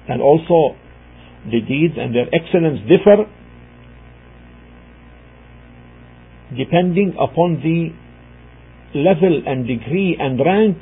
And 0.07 0.21
also 0.21 0.77
the 1.45 1.59
deeds 1.59 1.95
and 1.97 2.15
their 2.15 2.27
excellence 2.31 2.79
differ 2.87 3.27
depending 6.55 7.13
upon 7.19 7.59
the 7.59 7.91
level 8.95 9.43
and 9.45 9.67
degree 9.67 10.17
and 10.19 10.39
rank 10.39 10.77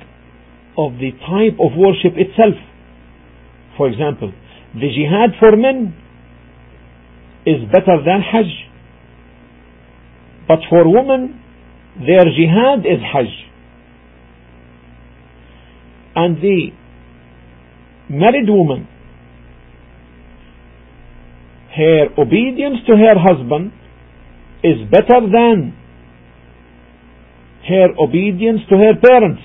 of 0.78 0.94
the 1.00 1.12
type 1.26 1.58
of 1.60 1.78
worship 1.78 2.14
itself. 2.18 2.56
For 3.78 3.88
example, 3.90 4.32
the 4.74 4.88
jihad 4.92 5.40
for 5.40 5.56
men 5.56 5.96
is 7.46 7.62
better 7.72 7.98
than 8.04 8.22
Hajj. 8.22 8.52
But 10.48 10.60
for 10.70 10.88
women, 10.88 11.42
their 11.98 12.26
jihad 12.26 12.80
is 12.80 13.02
Hajj. 13.02 13.32
And 16.16 16.38
the 16.38 16.72
married 18.10 18.50
woman, 18.50 18.88
her 21.76 22.08
obedience 22.18 22.78
to 22.88 22.94
her 22.96 23.16
husband 23.20 23.72
is 24.64 24.90
better 24.90 25.22
than 25.22 25.76
her 27.68 27.88
obedience 28.00 28.62
to 28.70 28.76
her 28.78 28.94
parents. 29.02 29.42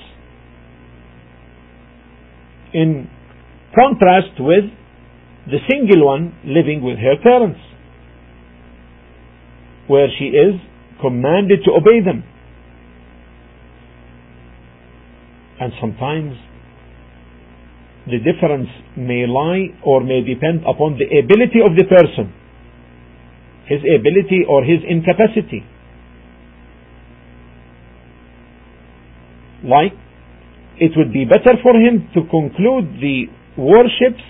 In 2.73 3.09
contrast 3.75 4.39
with 4.39 4.65
the 5.47 5.59
single 5.71 6.07
one 6.07 6.35
living 6.45 6.83
with 6.83 6.99
her 6.99 7.17
parents 7.23 7.61
where 9.89 10.09
she 10.19 10.27
is 10.27 10.61
commanded 11.00 11.61
to 11.65 11.73
obey 11.73 12.05
them. 12.05 12.23
And 15.59 15.73
sometimes 15.81 16.37
the 18.07 18.19
difference 18.19 18.69
may 18.97 19.27
lie 19.27 19.77
or 19.85 20.03
may 20.03 20.23
depend 20.23 20.62
upon 20.62 20.99
the 20.99 21.09
ability 21.19 21.61
of 21.65 21.77
the 21.77 21.85
person, 21.85 22.33
his 23.67 23.81
ability 23.81 24.45
or 24.49 24.65
his 24.65 24.81
incapacity. 24.87 25.65
Like, 29.71 29.95
it 30.79 30.93
would 30.97 31.12
be 31.12 31.25
better 31.25 31.55
for 31.62 31.75
him 31.79 32.09
to 32.15 32.23
conclude 32.27 32.99
the 32.99 33.27
worships 33.57 34.25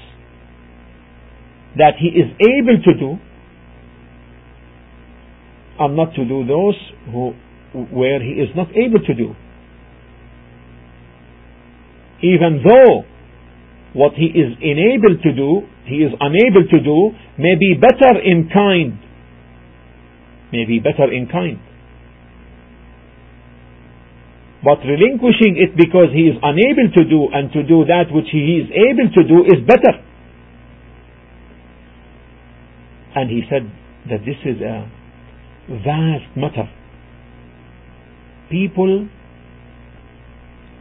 that 1.78 1.94
he 1.98 2.08
is 2.08 2.28
able 2.36 2.76
to 2.84 2.92
do 2.98 3.16
and 5.78 5.96
not 5.96 6.12
to 6.14 6.24
do 6.28 6.44
those 6.44 6.76
who, 7.10 7.32
where 7.96 8.20
he 8.22 8.32
is 8.32 8.50
not 8.54 8.68
able 8.76 9.00
to 9.00 9.14
do. 9.14 9.34
Even 12.22 12.60
though 12.66 13.04
what 13.94 14.12
he 14.14 14.26
is 14.26 14.52
enabled 14.60 15.22
to 15.22 15.32
do, 15.32 15.62
he 15.86 16.04
is 16.04 16.12
unable 16.20 16.68
to 16.68 16.80
do, 16.84 17.16
may 17.38 17.54
be 17.58 17.80
better 17.80 18.20
in 18.20 18.50
kind. 18.52 18.98
May 20.52 20.66
be 20.66 20.80
better 20.80 21.10
in 21.10 21.28
kind. 21.32 21.58
But 24.62 24.84
relinquishing 24.84 25.56
it 25.56 25.76
because 25.76 26.12
he 26.12 26.28
is 26.28 26.36
unable 26.42 26.92
to 26.92 27.04
do 27.08 27.28
and 27.32 27.50
to 27.52 27.62
do 27.62 27.84
that 27.86 28.12
which 28.12 28.28
he 28.30 28.60
is 28.60 28.68
able 28.70 29.08
to 29.14 29.22
do 29.24 29.44
is 29.48 29.66
better. 29.66 30.04
And 33.16 33.30
he 33.30 33.42
said 33.48 33.70
that 34.10 34.20
this 34.24 34.36
is 34.44 34.60
a 34.60 34.90
vast 35.68 36.36
matter. 36.36 36.68
People 38.50 39.08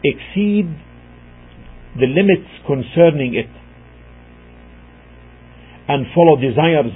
exceed 0.03 0.67
the 1.99 2.05
limits 2.05 2.49
concerning 2.67 3.35
it 3.35 3.49
and 5.87 6.05
follow 6.13 6.35
desires, 6.35 6.93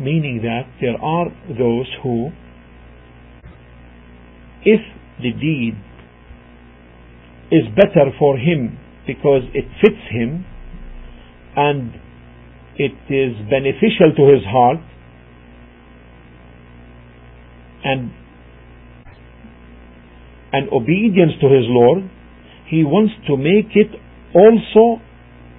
meaning 0.00 0.40
that 0.42 0.66
there 0.80 0.96
are 1.00 1.26
those 1.48 1.86
who, 2.02 2.30
if 4.64 4.80
the 5.18 5.32
deed 5.32 5.74
is 7.50 7.64
better 7.74 8.10
for 8.18 8.36
him 8.36 8.78
because 9.06 9.42
it 9.54 9.64
fits 9.80 10.02
him 10.10 10.44
and 11.56 11.94
it 12.76 12.94
is 13.10 13.34
beneficial 13.50 14.14
to 14.14 14.24
his 14.32 14.44
heart, 14.46 14.78
and 17.84 18.12
and 20.52 20.68
obedience 20.72 21.32
to 21.40 21.48
his 21.48 21.66
Lord, 21.68 22.08
he 22.70 22.84
wants 22.84 23.12
to 23.26 23.36
make 23.36 23.74
it 23.74 23.92
also 24.34 25.02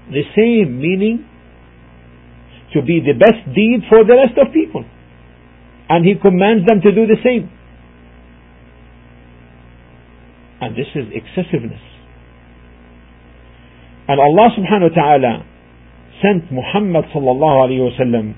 the 0.09 0.23
same, 0.35 0.79
meaning 0.79 1.25
to 2.73 2.81
be 2.81 3.01
the 3.01 3.13
best 3.13 3.45
deed 3.53 3.85
for 3.89 4.03
the 4.05 4.15
rest 4.15 4.37
of 4.39 4.53
people. 4.53 4.85
And 5.89 6.05
he 6.05 6.15
commands 6.15 6.65
them 6.65 6.81
to 6.81 6.91
do 6.91 7.05
the 7.05 7.17
same. 7.23 7.51
And 10.61 10.75
this 10.75 10.87
is 10.95 11.05
excessiveness. 11.13 11.81
And 14.07 14.19
Allah 14.19 14.49
subhanahu 14.57 14.89
wa 14.91 14.95
ta'ala 14.95 15.45
sent 16.21 16.51
Muhammad 16.51 17.05
sallallahu 17.15 17.69
alayhi 17.69 17.85
wa 17.85 17.95
sallam 17.99 18.35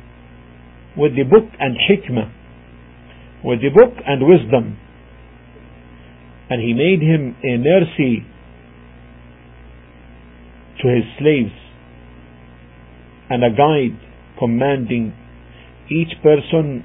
with 0.98 1.16
the 1.16 1.24
book 1.24 1.50
and 1.60 1.78
hikmah 1.78 2.30
with 3.44 3.62
the 3.62 3.70
book 3.70 3.94
and 4.06 4.28
wisdom. 4.28 4.78
And 6.50 6.62
he 6.62 6.74
made 6.74 7.02
him 7.02 7.36
a 7.44 7.58
mercy 7.58 8.26
to 10.82 10.88
his 10.88 11.06
slaves 11.18 11.56
and 13.30 13.44
a 13.44 13.50
guide 13.50 13.98
commanding 14.38 15.14
each 15.90 16.22
person 16.22 16.84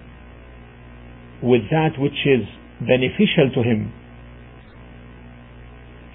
with 1.43 1.63
that 1.71 1.99
which 1.99 2.25
is 2.25 2.47
beneficial 2.81 3.51
to 3.55 3.63
him. 3.63 3.93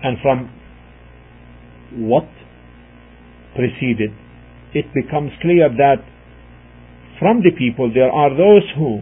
And 0.03 0.17
from 0.21 0.49
what 2.09 2.27
preceded, 3.55 4.11
it 4.73 4.85
becomes 4.93 5.31
clear 5.41 5.69
that 5.69 6.03
from 7.19 7.41
the 7.43 7.51
people 7.57 7.91
there 7.93 8.11
are 8.11 8.29
those 8.29 8.63
who 8.75 9.01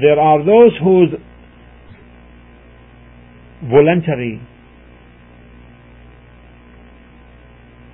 there 0.00 0.18
are 0.18 0.44
those 0.44 0.72
whose 0.82 1.10
voluntary 3.62 4.42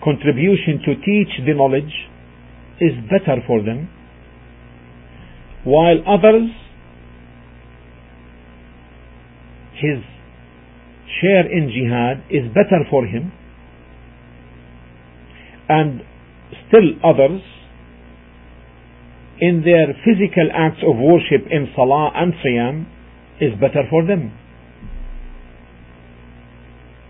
contribution 0.02 0.80
to 0.84 0.94
teach 0.94 1.28
the 1.46 1.54
knowledge 1.54 1.92
is 2.80 2.92
better 3.10 3.40
for 3.46 3.62
them, 3.62 3.88
while 5.64 5.98
others, 6.08 6.48
his 9.74 10.02
share 11.20 11.46
in 11.50 11.70
jihad 11.70 12.24
is 12.30 12.48
better 12.48 12.84
for 12.90 13.06
him, 13.06 13.32
and 15.68 16.00
still 16.66 16.98
others, 17.04 17.40
in 19.40 19.62
their 19.64 19.94
physical 20.04 20.50
acts 20.52 20.82
of 20.86 20.96
worship 20.96 21.46
in 21.50 21.68
salah 21.74 22.10
and 22.14 22.34
siyam 22.44 22.86
is 23.40 23.52
better 23.58 23.84
for 23.88 24.06
them. 24.06 24.36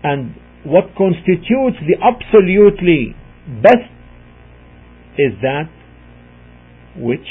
And 0.03 0.35
what 0.63 0.95
constitutes 0.97 1.77
the 1.85 1.97
absolutely 2.01 3.15
best 3.61 3.91
is 5.17 5.33
that 5.41 5.69
which 6.95 7.27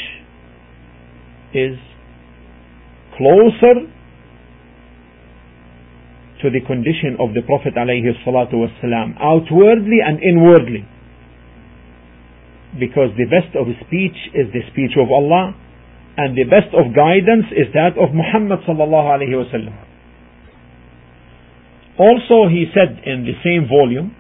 is 1.55 1.79
closer 3.17 3.89
to 6.42 6.50
the 6.50 6.62
condition 6.66 7.18
of 7.20 7.34
the 7.34 7.42
Prophet 7.42 7.76
alayhi 7.76 8.12
salatu 8.26 8.56
wasalam, 8.60 9.16
outwardly 9.20 10.00
and 10.04 10.20
inwardly 10.22 10.86
because 12.80 13.10
the 13.16 13.26
best 13.26 13.56
of 13.56 13.68
speech 13.88 14.18
is 14.36 14.52
the 14.52 14.62
speech 14.72 14.92
of 15.00 15.08
Allah 15.12 15.56
and 16.18 16.36
the 16.36 16.44
best 16.44 16.72
of 16.76 16.96
guidance 16.96 17.48
is 17.52 17.72
that 17.74 17.96
of 17.96 18.14
Muhammad 18.14 18.60
sallallahu 18.68 19.08
alayhi 19.16 19.36
wasallam. 19.36 19.76
Also 21.98 22.48
he 22.52 22.68
said 22.76 23.00
in 23.06 23.24
the 23.24 23.36
same 23.44 23.68
volume 23.68 24.16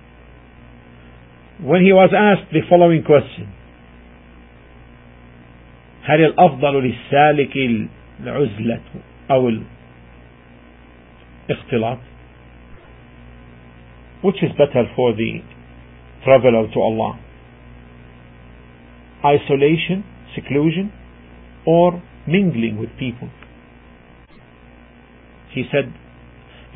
when 1.59 1.83
he 1.83 1.91
was 1.91 2.11
asked 2.15 2.51
the 2.51 2.61
following 2.69 3.03
question 3.03 3.51
هل 6.05 6.21
الأفضل 6.25 6.83
للسالك 6.83 7.57
العزلة 8.23 8.79
أو 9.31 9.51
الاختلاط 11.49 11.97
which 14.22 14.36
is 14.42 14.50
better 14.52 14.84
for 14.96 15.12
the 15.14 15.40
traveler 16.24 16.68
to 16.72 16.80
Allah 16.80 17.18
isolation 19.24 20.04
seclusion 20.34 20.92
or 21.66 22.02
mingling 22.26 22.78
with 22.78 22.90
people. 22.98 23.28
He 25.52 25.64
said, 25.70 25.92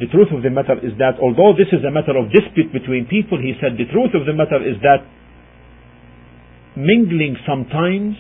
the 0.01 0.07
truth 0.11 0.29
of 0.35 0.43
the 0.43 0.51
matter 0.51 0.75
is 0.83 0.99
that 0.99 1.23
although 1.23 1.55
this 1.57 1.71
is 1.71 1.85
a 1.87 1.91
matter 1.91 2.19
of 2.19 2.33
dispute 2.33 2.73
between 2.73 3.07
people, 3.07 3.39
he 3.39 3.55
said 3.61 3.79
the 3.79 3.87
truth 3.87 4.11
of 4.13 4.27
the 4.27 4.35
matter 4.35 4.59
is 4.59 4.77
that 4.83 5.07
mingling 6.77 7.37
sometimes 7.47 8.17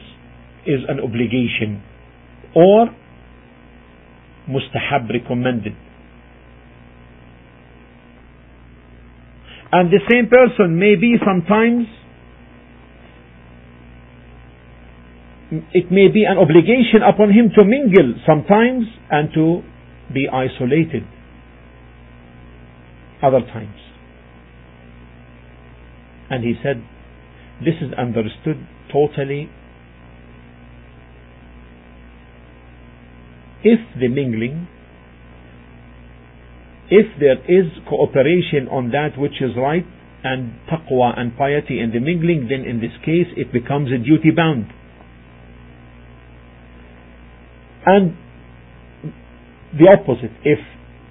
is 0.64 0.80
an 0.88 1.00
obligation 1.00 1.82
or 2.54 2.87
mustahab 4.48 5.10
recommended. 5.10 5.74
And 9.74 9.90
the 9.90 9.98
same 10.08 10.28
person 10.30 10.78
may 10.78 10.94
be 10.94 11.16
sometimes 11.18 11.88
it 15.72 15.90
may 15.90 16.06
be 16.06 16.22
an 16.22 16.38
obligation 16.38 17.02
upon 17.02 17.30
him 17.30 17.50
to 17.56 17.64
mingle 17.64 18.14
sometimes 18.24 18.84
and 19.10 19.30
to 19.34 19.62
be 20.12 20.28
isolated 20.32 21.02
other 23.20 23.40
times. 23.40 23.74
And 26.30 26.44
he 26.44 26.54
said, 26.62 26.76
this 27.58 27.74
is 27.82 27.92
understood 27.98 28.64
totally 28.92 29.50
if 33.64 33.80
the 33.98 34.06
mingling, 34.06 34.68
if 36.90 37.07
there 37.18 37.40
is 37.49 37.70
cooperation 37.88 38.68
on 38.70 38.90
that 38.90 39.16
which 39.16 39.40
is 39.40 39.57
right 39.57 39.87
and 40.23 40.53
taqwa 40.68 41.18
and 41.18 41.37
piety 41.37 41.81
and 41.81 41.92
the 41.92 42.01
mingling, 42.01 42.49
then 42.49 42.68
in 42.68 42.81
this 42.81 42.92
case 43.05 43.29
it 43.37 43.53
becomes 43.53 43.90
a 43.92 43.99
duty 43.99 44.31
bound. 44.35 44.66
And 47.87 48.16
the 49.79 49.88
opposite, 49.92 50.33
if 50.44 50.59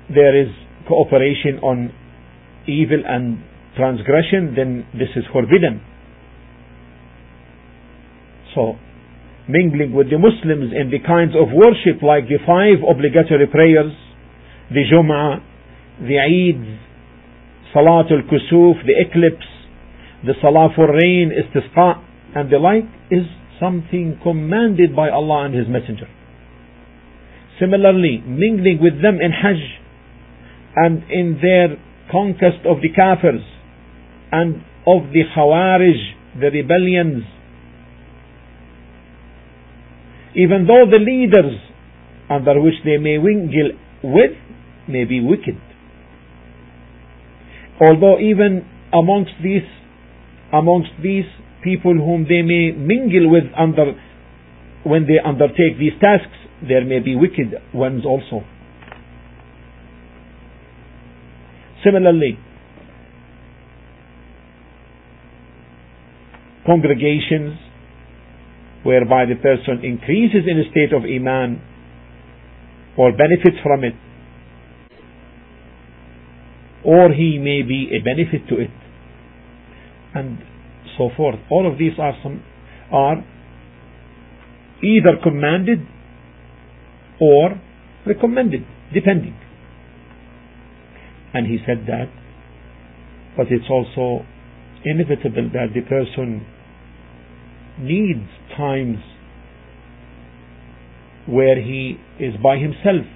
there 0.09 0.39
is 0.39 0.49
cooperation 0.87 1.59
on 1.61 1.93
evil 2.67 3.01
and 3.05 3.43
transgression, 3.75 4.53
then 4.55 4.85
this 4.93 5.09
is 5.15 5.23
forbidden. 5.31 5.81
So, 8.55 8.77
mingling 9.49 9.93
with 9.93 10.09
the 10.09 10.17
Muslims 10.17 10.73
in 10.73 10.89
the 10.89 10.99
kinds 11.05 11.33
of 11.35 11.49
worship 11.53 12.01
like 12.01 12.25
the 12.29 12.39
five 12.45 12.81
obligatory 12.85 13.47
prayers, 13.47 13.91
the 14.69 14.85
Jum'ah, 14.89 15.52
the 16.07 16.19
Eid, 16.19 16.79
Salatul 17.73 18.27
Kusuf, 18.29 18.85
the 18.85 18.93
eclipse, 18.99 19.45
the 20.25 20.33
Salah 20.41 20.69
for 20.75 20.87
rain, 20.87 21.31
Istisqa, 21.31 22.03
and 22.35 22.51
the 22.51 22.57
like 22.59 22.85
is 23.09 23.25
something 23.59 24.19
commanded 24.23 24.95
by 24.95 25.09
Allah 25.09 25.45
and 25.45 25.55
His 25.55 25.67
Messenger. 25.67 26.07
Similarly, 27.59 28.21
mingling 28.25 28.79
with 28.81 29.01
them 29.01 29.19
in 29.21 29.31
Hajj 29.31 29.61
and 30.75 31.03
in 31.09 31.39
their 31.41 31.77
conquest 32.11 32.65
of 32.65 32.77
the 32.81 32.89
Kafirs 32.89 33.45
and 34.31 34.55
of 34.87 35.11
the 35.13 35.23
Khawarij, 35.35 36.39
the 36.39 36.49
rebellions. 36.49 37.23
Even 40.35 40.65
though 40.67 40.85
the 40.89 40.97
leaders 40.97 41.59
under 42.29 42.59
which 42.59 42.75
they 42.83 42.97
may 42.97 43.17
mingle 43.17 43.77
with 44.03 44.31
may 44.87 45.05
be 45.05 45.21
wicked. 45.21 45.59
Although 47.83 48.19
even 48.19 48.65
amongst 48.93 49.33
these 49.43 49.67
amongst 50.53 50.91
these 51.01 51.25
people 51.63 51.93
whom 51.93 52.23
they 52.29 52.41
may 52.41 52.71
mingle 52.71 53.29
with 53.29 53.43
under 53.57 53.91
when 54.83 55.05
they 55.07 55.19
undertake 55.23 55.77
these 55.79 55.93
tasks 55.99 56.37
there 56.67 56.85
may 56.85 56.99
be 56.99 57.15
wicked 57.15 57.51
ones 57.73 58.05
also. 58.05 58.45
Similarly, 61.83 62.39
congregations 66.65 67.59
whereby 68.83 69.25
the 69.25 69.35
person 69.35 69.83
increases 69.83 70.47
in 70.47 70.59
a 70.59 70.71
state 70.71 70.93
of 70.95 71.03
Iman 71.03 71.61
or 72.97 73.11
benefits 73.11 73.57
from 73.63 73.83
it, 73.83 73.93
or 76.83 77.13
he 77.13 77.39
may 77.39 77.61
be 77.61 77.89
a 77.91 78.03
benefit 78.03 78.47
to 78.49 78.61
it, 78.61 78.71
and 80.13 80.39
so 80.97 81.09
forth. 81.15 81.39
All 81.49 81.71
of 81.71 81.77
these 81.77 81.93
are 81.97 82.13
some 82.21 82.43
are 82.91 83.23
either 84.83 85.17
commanded 85.23 85.79
or 87.19 87.61
recommended, 88.05 88.65
depending. 88.93 89.35
And 91.33 91.47
he 91.47 91.57
said 91.65 91.85
that, 91.87 92.11
but 93.35 93.47
it's 93.49 93.65
also 93.69 94.25
inevitable 94.85 95.49
that 95.53 95.73
the 95.73 95.81
person 95.81 96.45
needs 97.79 98.29
times 98.55 98.97
where 101.25 101.59
he 101.59 101.97
is 102.19 102.33
by 102.43 102.57
himself 102.57 103.07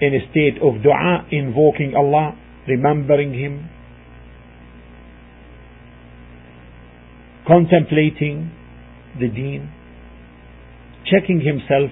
in 0.00 0.14
a 0.14 0.30
state 0.30 0.56
of 0.62 0.82
dua, 0.82 1.26
invoking 1.30 1.94
Allah, 1.94 2.36
remembering 2.66 3.34
Him, 3.34 3.68
contemplating 7.46 8.50
the 9.18 9.28
deen, 9.28 9.70
checking 11.04 11.40
himself 11.40 11.90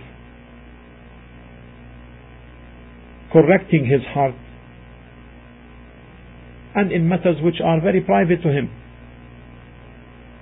correcting 3.33 3.85
his 3.85 4.01
heart, 4.15 4.35
and 6.75 6.93
in 6.93 7.09
matters 7.09 7.37
which 7.43 7.57
are 7.63 7.81
very 7.81 8.01
private 8.01 8.43
to 8.43 8.49
him. 8.49 8.71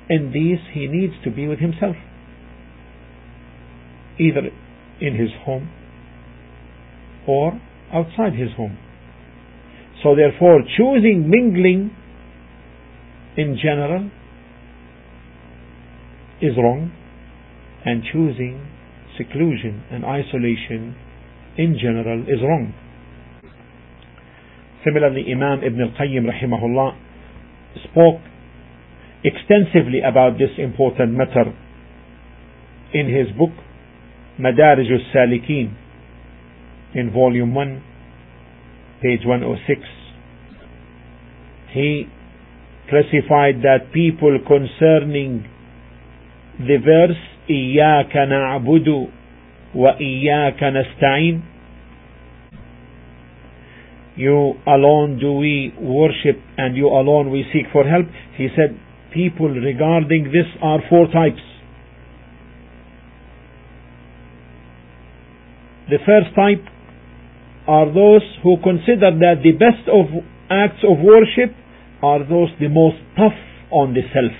In 0.08 0.30
these, 0.32 0.58
he 0.72 0.86
needs 0.86 1.14
to 1.24 1.30
be 1.30 1.48
with 1.48 1.58
himself, 1.58 1.96
either 4.20 4.50
in 5.00 5.16
his 5.18 5.30
home 5.44 5.70
or 7.26 7.60
outside 7.92 8.34
his 8.34 8.50
home. 8.56 8.78
So, 10.02 10.14
therefore, 10.14 10.60
choosing 10.76 11.28
mingling 11.28 11.90
in 13.36 13.58
general 13.62 14.10
is 16.40 16.56
wrong, 16.56 16.92
and 17.84 18.02
choosing 18.12 18.66
seclusion 19.16 19.84
and 19.90 20.04
isolation 20.04 20.94
in 21.56 21.76
general 21.80 22.22
is 22.22 22.42
wrong. 22.42 22.74
Similarly, 24.84 25.24
Imam 25.32 25.64
Ibn 25.64 25.80
al-Qayyim 25.80 26.24
rahimahullah 26.28 26.96
spoke 27.90 28.20
extensively 29.24 30.00
about 30.00 30.38
this 30.38 30.50
important 30.58 31.12
matter 31.12 31.52
in 32.92 33.08
his 33.08 33.34
book 33.36 33.50
Madarij 34.38 34.86
al-Salikin 34.86 35.74
in 36.95 37.11
volume 37.11 37.53
1 37.55 37.83
page 39.01 39.25
106 39.25 39.81
he 41.73 42.05
classified 42.89 43.61
that 43.63 43.91
people 43.93 44.37
concerning 44.47 45.45
the 46.59 46.77
verse 46.77 47.17
إياك 47.49 48.17
نعبد 48.17 49.07
وإياك 49.75 50.63
نستعين 50.63 51.41
you 54.17 54.53
alone 54.67 55.17
do 55.19 55.31
we 55.33 55.73
worship 55.79 56.37
and 56.57 56.75
you 56.75 56.87
alone 56.87 57.31
we 57.31 57.43
seek 57.53 57.65
for 57.71 57.83
help 57.87 58.05
he 58.37 58.47
said 58.55 58.77
people 59.13 59.49
regarding 59.49 60.25
this 60.25 60.45
are 60.61 60.79
four 60.89 61.07
types 61.07 61.41
the 65.89 65.97
first 66.05 66.35
type 66.35 66.63
are 67.68 67.86
those 67.86 68.22
who 68.42 68.56
consider 68.62 69.10
that 69.10 69.42
the 69.42 69.52
best 69.52 69.88
of 69.88 70.06
acts 70.50 70.82
of 70.84 70.98
worship 71.02 71.54
are 72.02 72.20
those 72.20 72.48
the 72.60 72.68
most 72.68 72.96
tough 73.16 73.36
on 73.70 73.94
the 73.94 74.02
self 74.12 74.32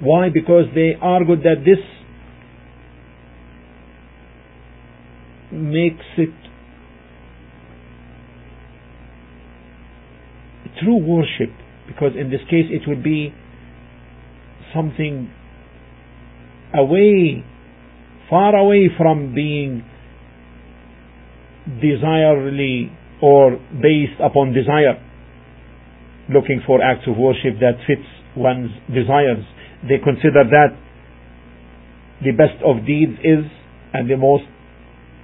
Why? 0.00 0.28
Because 0.32 0.64
they 0.74 0.94
argued 1.00 1.40
that 1.40 1.64
this 1.64 1.78
makes 5.52 6.06
it 6.16 6.30
true 10.82 10.96
worship 10.96 11.50
because 11.86 12.12
in 12.18 12.30
this 12.30 12.40
case 12.48 12.66
it 12.70 12.88
would 12.88 13.02
be 13.02 13.34
something 14.74 15.30
away 16.72 17.44
far 18.30 18.54
away 18.54 18.88
from 18.96 19.34
being 19.34 19.84
desirely 21.80 22.90
or 23.22 23.58
based 23.82 24.18
upon 24.22 24.52
desire 24.52 24.96
looking 26.32 26.62
for 26.66 26.80
acts 26.82 27.06
of 27.06 27.16
worship 27.16 27.58
that 27.60 27.74
fits 27.86 28.06
one's 28.36 28.70
desires 28.94 29.44
they 29.82 29.98
consider 29.98 30.44
that 30.44 30.76
the 32.22 32.32
best 32.32 32.60
of 32.64 32.84
deeds 32.84 33.16
is 33.24 33.48
and 33.92 34.10
the 34.10 34.16
most 34.16 34.44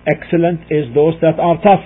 excellent 0.07 0.61
is 0.71 0.89
those 0.95 1.15
that 1.21 1.39
are 1.39 1.57
tough. 1.63 1.85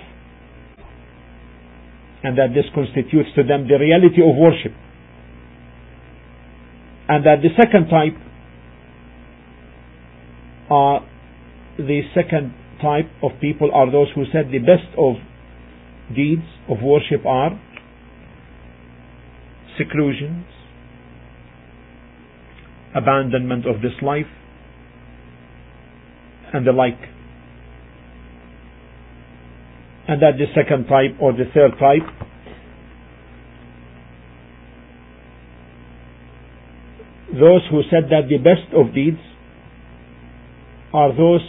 And 2.22 2.38
that 2.38 2.54
this 2.54 2.66
constitutes 2.74 3.30
to 3.34 3.42
them 3.42 3.66
the 3.66 3.78
reality 3.78 4.20
of 4.22 4.36
worship. 4.36 4.72
And 7.08 7.26
that 7.26 7.42
the 7.42 7.48
second 7.56 7.88
type 7.88 8.14
are 10.70 11.00
the 11.76 12.02
second 12.14 12.54
type 12.82 13.10
of 13.22 13.32
people 13.40 13.70
are 13.74 13.90
those 13.90 14.08
who 14.14 14.24
said 14.32 14.50
the 14.50 14.58
best 14.58 14.88
of 14.98 15.16
deeds 16.14 16.42
of 16.68 16.78
worship 16.82 17.24
are 17.26 17.60
seclusions, 19.78 20.46
abandonment 22.94 23.66
of 23.66 23.80
this 23.82 23.92
life, 24.02 24.26
and 26.52 26.66
the 26.66 26.72
like. 26.72 26.98
And 30.08 30.20
that 30.22 30.32
the 30.38 30.46
second 30.54 30.86
type 30.86 31.16
or 31.20 31.32
the 31.32 31.44
third 31.54 31.72
type 31.78 32.30
those 37.32 37.62
who 37.70 37.82
said 37.90 38.10
that 38.10 38.28
the 38.28 38.38
best 38.38 38.74
of 38.74 38.92
deeds 38.92 39.20
are 40.92 41.16
those 41.16 41.46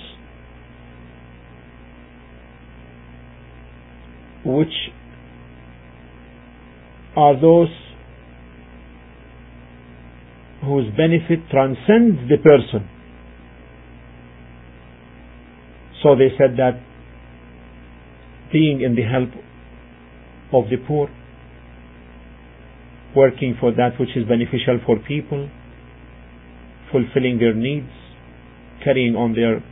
which 4.46 4.74
are 7.16 7.40
those 7.40 7.70
whose 10.64 10.86
benefit 10.96 11.40
transcends 11.50 12.30
the 12.30 12.38
person. 12.38 12.88
So 16.04 16.16
they 16.16 16.30
said 16.38 16.58
that 16.58 16.82
being 18.52 18.82
in 18.82 18.96
the 18.96 19.04
help 19.04 19.30
of 20.54 20.70
the 20.70 20.78
poor, 20.78 21.10
working 23.16 23.56
for 23.60 23.72
that 23.72 24.00
which 24.00 24.10
is 24.16 24.28
beneficial 24.28 24.80
for 24.86 24.98
people, 25.00 25.50
fulfilling 26.92 27.40
their 27.40 27.54
needs, 27.54 27.90
carrying 28.84 29.16
on 29.16 29.34
their 29.34 29.64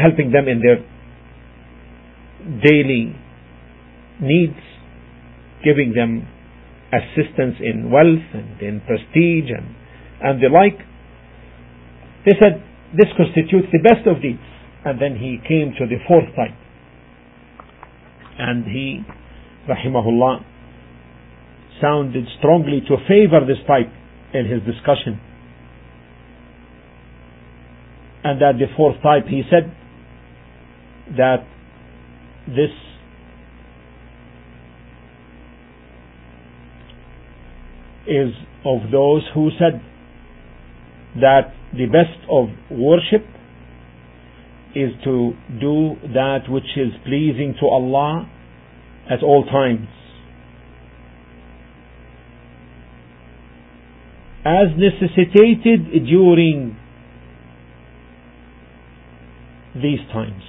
helping 0.00 0.30
them 0.30 0.48
in 0.48 0.60
their 0.60 0.84
daily 2.62 3.16
needs, 4.20 4.60
giving 5.64 5.92
them 5.94 6.28
assistance 6.92 7.56
in 7.60 7.90
wealth 7.90 8.24
and 8.32 8.60
in 8.60 8.80
prestige 8.86 9.50
and, 9.50 9.74
and 10.20 10.42
the 10.42 10.48
like. 10.48 10.78
They 12.24 12.32
said 12.40 12.62
this 12.94 13.10
constitutes 13.16 13.68
the 13.72 13.82
best 13.82 14.06
of 14.06 14.22
deeds. 14.22 14.42
And 14.84 15.02
then 15.02 15.16
he 15.18 15.38
came 15.42 15.74
to 15.78 15.86
the 15.86 15.98
fourth 16.06 16.30
type. 16.36 16.54
And 18.38 18.64
he, 18.64 19.02
rahimahullah, 19.68 20.44
sounded 21.80 22.24
strongly 22.38 22.80
to 22.86 22.96
favor 23.08 23.44
this 23.44 23.58
type 23.66 23.90
in 24.32 24.46
his 24.46 24.62
discussion. 24.62 25.18
And 28.22 28.40
that 28.40 28.58
the 28.58 28.66
fourth 28.76 29.02
type, 29.02 29.26
he 29.26 29.42
said 29.50 29.74
that 31.16 31.46
this 32.46 32.70
is 38.06 38.32
of 38.64 38.90
those 38.90 39.22
who 39.34 39.50
said 39.58 39.80
that 41.16 41.54
the 41.72 41.86
best 41.86 42.18
of 42.30 42.48
worship 42.70 43.26
is 44.74 44.90
to 45.04 45.32
do 45.60 45.96
that 46.12 46.40
which 46.48 46.76
is 46.76 46.92
pleasing 47.04 47.54
to 47.60 47.66
Allah 47.66 48.28
at 49.10 49.22
all 49.22 49.44
times. 49.44 49.88
As 54.44 54.68
necessitated 54.76 56.06
during 56.06 56.76
these 59.74 60.00
times. 60.12 60.42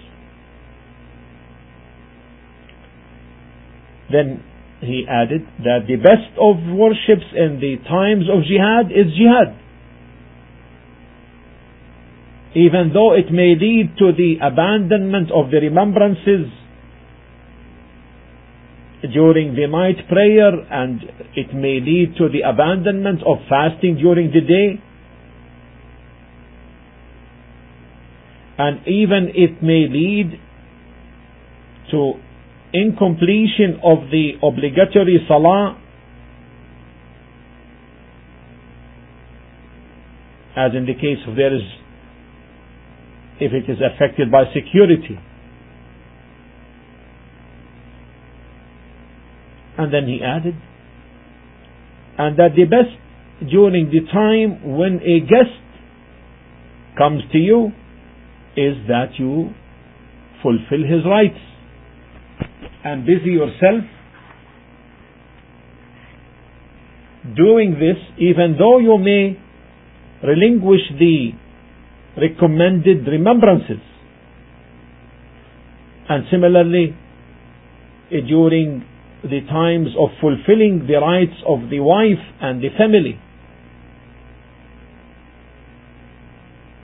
Then 4.11 4.43
he 4.79 5.05
added 5.09 5.41
that 5.63 5.87
the 5.87 5.97
best 5.97 6.31
of 6.39 6.57
worships 6.71 7.25
in 7.33 7.59
the 7.59 7.77
times 7.87 8.25
of 8.29 8.43
jihad 8.43 8.91
is 8.91 9.11
jihad. 9.17 9.57
Even 12.55 12.91
though 12.93 13.13
it 13.13 13.31
may 13.31 13.55
lead 13.59 13.97
to 13.99 14.11
the 14.15 14.37
abandonment 14.41 15.29
of 15.31 15.51
the 15.51 15.57
remembrances 15.57 16.47
during 19.13 19.53
the 19.53 19.67
night 19.67 20.07
prayer 20.09 20.53
and 20.71 21.01
it 21.35 21.53
may 21.53 21.79
lead 21.79 22.15
to 22.17 22.29
the 22.29 22.41
abandonment 22.41 23.21
of 23.21 23.37
fasting 23.47 23.97
during 23.97 24.31
the 24.31 24.41
day 24.41 24.81
and 28.57 28.87
even 28.87 29.29
it 29.35 29.61
may 29.61 29.85
lead 29.87 30.39
to 31.91 32.13
incompletion 32.73 33.79
of 33.83 34.09
the 34.11 34.33
obligatory 34.43 35.23
salah 35.27 35.81
as 40.57 40.71
in 40.75 40.85
the 40.85 40.93
case 40.93 41.21
of 41.27 41.35
there 41.35 41.55
is 41.55 41.61
if 43.39 43.53
it 43.53 43.69
is 43.71 43.77
affected 43.77 44.31
by 44.31 44.45
security. 44.53 45.19
And 49.77 49.93
then 49.93 50.07
he 50.07 50.19
added 50.23 50.55
and 52.17 52.37
that 52.39 52.55
the 52.55 52.65
best 52.65 52.97
during 53.49 53.91
the 53.91 54.01
time 54.11 54.75
when 54.75 54.99
a 55.05 55.19
guest 55.21 55.61
comes 56.97 57.21
to 57.31 57.37
you 57.37 57.67
is 58.55 58.75
that 58.87 59.13
you 59.19 59.53
fulfill 60.41 60.81
his 60.81 61.05
rights 61.05 61.37
and 62.83 63.05
busy 63.05 63.31
yourself 63.31 63.83
doing 67.35 67.73
this 67.73 67.97
even 68.17 68.55
though 68.57 68.79
you 68.79 68.97
may 68.97 69.37
relinquish 70.25 70.81
the 70.97 71.31
recommended 72.19 73.05
remembrances. 73.07 73.83
And 76.09 76.25
similarly 76.31 76.95
eh, 78.11 78.21
during 78.27 78.85
the 79.23 79.41
times 79.49 79.89
of 79.99 80.09
fulfilling 80.21 80.87
the 80.87 80.99
rights 81.01 81.37
of 81.45 81.69
the 81.69 81.79
wife 81.79 82.23
and 82.41 82.61
the 82.61 82.69
family 82.77 83.19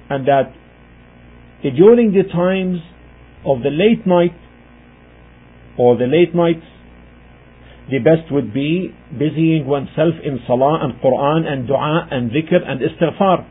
and 0.09 0.27
that 0.27 0.53
eh, 1.63 1.69
during 1.75 2.11
the 2.11 2.23
times 2.31 2.79
of 3.45 3.63
the 3.63 3.69
late 3.69 4.05
night 4.05 4.35
or 5.77 5.97
the 5.97 6.05
late 6.05 6.35
nights, 6.35 6.65
the 7.89 7.99
best 7.99 8.31
would 8.31 8.53
be 8.53 8.95
busying 9.11 9.65
oneself 9.65 10.15
in 10.23 10.39
salah 10.47 10.79
and 10.83 10.95
Quran 11.03 11.43
and 11.45 11.67
dua 11.67 12.07
and 12.11 12.31
dhikr 12.31 12.63
and 12.63 12.79
istighfar. 12.79 13.45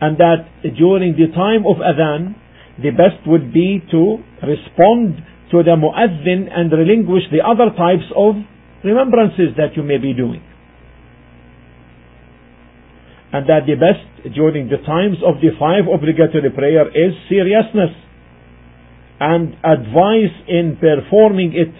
And 0.00 0.18
that 0.18 0.44
during 0.76 1.16
the 1.16 1.32
time 1.32 1.64
of 1.64 1.80
adhan, 1.80 2.36
the 2.82 2.90
best 2.90 3.24
would 3.26 3.54
be 3.54 3.80
to 3.90 4.18
respond 4.42 5.22
to 5.50 5.62
the 5.62 5.76
muazzin 5.78 6.50
and 6.50 6.72
relinquish 6.72 7.24
the 7.30 7.40
other 7.40 7.70
types 7.72 8.04
of 8.16 8.34
remembrances 8.82 9.56
that 9.56 9.76
you 9.76 9.82
may 9.82 9.96
be 9.96 10.12
doing. 10.12 10.42
And 13.32 13.48
that 13.48 13.64
the 13.66 13.80
best 13.80 14.34
during 14.34 14.68
the 14.68 14.78
times 14.84 15.18
of 15.24 15.40
the 15.40 15.56
five 15.58 15.88
obligatory 15.88 16.50
prayer 16.50 16.86
is 16.90 17.14
seriousness 17.28 17.96
and 19.20 19.54
advice 19.64 20.34
in 20.48 20.76
performing 20.80 21.52
it 21.54 21.74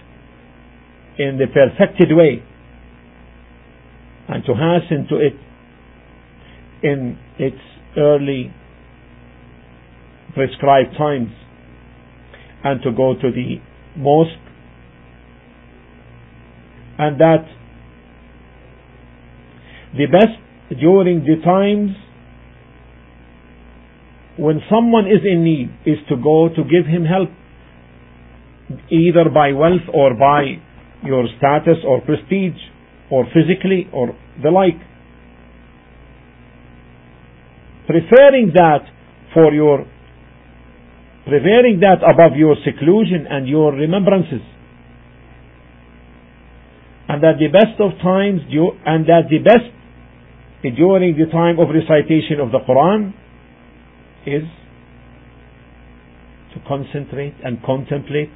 in 1.21 1.39
the 1.39 1.47
perfected 1.47 2.09
way. 2.11 2.43
And 4.29 4.45
to 4.45 4.55
hasten 4.55 5.07
to 5.09 5.17
it 5.17 5.35
in 6.83 7.19
its 7.39 7.61
early 7.97 8.53
prescribed 10.35 10.97
times. 10.97 11.31
And 12.63 12.83
to 12.83 12.93
go 12.93 13.15
to 13.15 13.31
the 13.31 13.61
mosque. 13.97 14.31
And 16.99 17.21
that 17.21 17.47
the 19.97 20.07
best 20.07 20.81
during 20.81 21.25
the 21.25 21.43
times 21.45 21.91
when 24.37 24.61
someone 24.69 25.07
is 25.07 25.23
in 25.25 25.45
need 25.45 25.71
is 25.87 25.99
to 26.09 26.17
go 26.17 26.49
to 26.49 26.63
give 26.65 26.87
him 26.87 27.05
help 27.05 27.31
either 28.91 29.31
by 29.33 29.53
wealth 29.53 29.87
or 29.93 30.15
by 30.15 30.59
your 31.05 31.27
status 31.39 31.79
or 31.87 32.01
prestige 32.01 32.59
or 33.11 33.27
physically 33.27 33.89
or 33.93 34.17
the 34.43 34.51
like. 34.51 34.81
Preferring 37.87 38.53
that 38.55 38.89
for 39.35 39.53
your 39.53 39.87
preferring 41.25 41.81
that 41.81 42.03
above 42.03 42.37
your 42.37 42.57
seclusion 42.65 43.27
and 43.31 43.49
your 43.49 43.73
remembrances. 43.73 44.43
And 47.09 47.23
that 47.23 47.37
the 47.39 47.49
best 47.49 47.81
of 47.81 47.93
times 48.03 48.41
and 48.85 49.07
that 49.07 49.29
the 49.31 49.39
best 49.39 49.71
during 50.77 51.17
the 51.17 51.31
time 51.31 51.61
of 51.61 51.69
recitation 51.69 52.41
of 52.41 52.51
the 52.51 52.59
Quran 52.67 53.13
is 54.27 54.45
to 56.55 56.61
concentrate 56.69 57.35
and 57.45 57.63
contemplate 57.63 58.31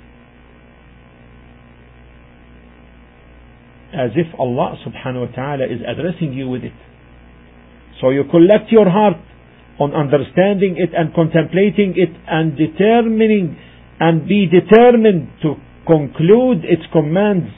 as 3.94 4.10
if 4.16 4.26
Allah 4.38 4.76
subhanahu 4.84 5.30
wa 5.30 5.34
ta'ala 5.34 5.64
is 5.64 5.80
addressing 5.86 6.32
you 6.32 6.48
with 6.48 6.62
it. 6.62 6.76
So 8.00 8.10
you 8.10 8.24
collect 8.30 8.70
your 8.70 8.88
heart 8.88 9.16
on 9.80 9.94
understanding 9.94 10.76
it 10.76 10.90
and 10.92 11.14
contemplating 11.14 11.94
it 11.96 12.10
and 12.26 12.56
determining 12.56 13.56
and 14.00 14.28
be 14.28 14.46
determined 14.46 15.30
to 15.42 15.54
conclude 15.86 16.64
its 16.64 16.82
commands 16.92 17.48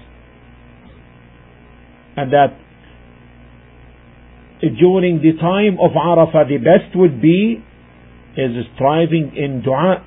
and 2.16 2.32
that 2.32 2.56
during 4.60 5.20
the 5.22 5.32
time 5.40 5.78
of 5.80 5.92
Arafah 5.92 6.46
the 6.48 6.58
best 6.58 6.94
would 6.94 7.20
be 7.20 7.64
is 8.36 8.64
striving 8.74 9.32
in 9.36 9.62
dua 9.62 10.04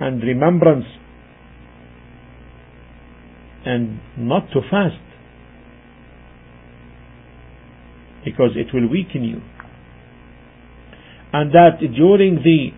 and 0.00 0.22
remembrance 0.22 0.86
and 3.64 4.00
not 4.16 4.48
to 4.52 4.60
fast. 4.70 4.96
Because 8.24 8.50
it 8.56 8.74
will 8.74 8.88
weaken 8.88 9.24
you. 9.24 9.40
And 11.32 11.52
that 11.52 11.78
during 11.80 12.36
the 12.36 12.70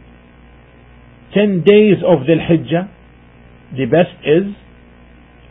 10 1.35 1.63
days 1.65 2.03
of 2.07 2.27
the 2.27 2.37
Hijjah 2.37 2.91
the 3.77 3.87
best 3.87 4.21
is 4.25 4.55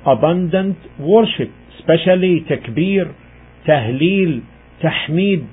abundant 0.05 0.77
worship 0.99 1.49
especially 1.81 2.45
takbir 2.49 3.13
tahleel 3.67 4.41
tahmeed. 4.83 5.47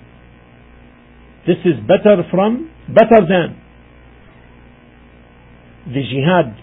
This 1.47 1.57
is 1.65 1.81
better 1.87 2.23
from 2.31 2.71
better 2.89 3.21
than 3.29 3.57
the 5.87 6.03
jihad 6.03 6.57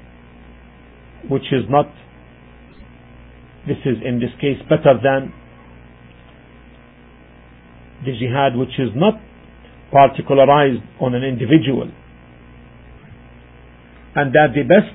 which 1.30 1.48
is 1.52 1.64
not 1.70 1.88
this 3.68 3.78
is 3.86 3.98
in 4.06 4.20
this 4.20 4.30
case 4.40 4.58
better 4.70 4.94
than 5.02 5.34
the 8.06 8.12
jihad 8.20 8.56
which 8.56 8.78
is 8.78 8.90
not 8.96 9.16
particularized 9.92 10.84
on 11.00 11.16
an 11.16 11.24
individual. 11.24 11.90
And 14.16 14.34
that 14.34 14.54
the 14.54 14.64
best 14.64 14.92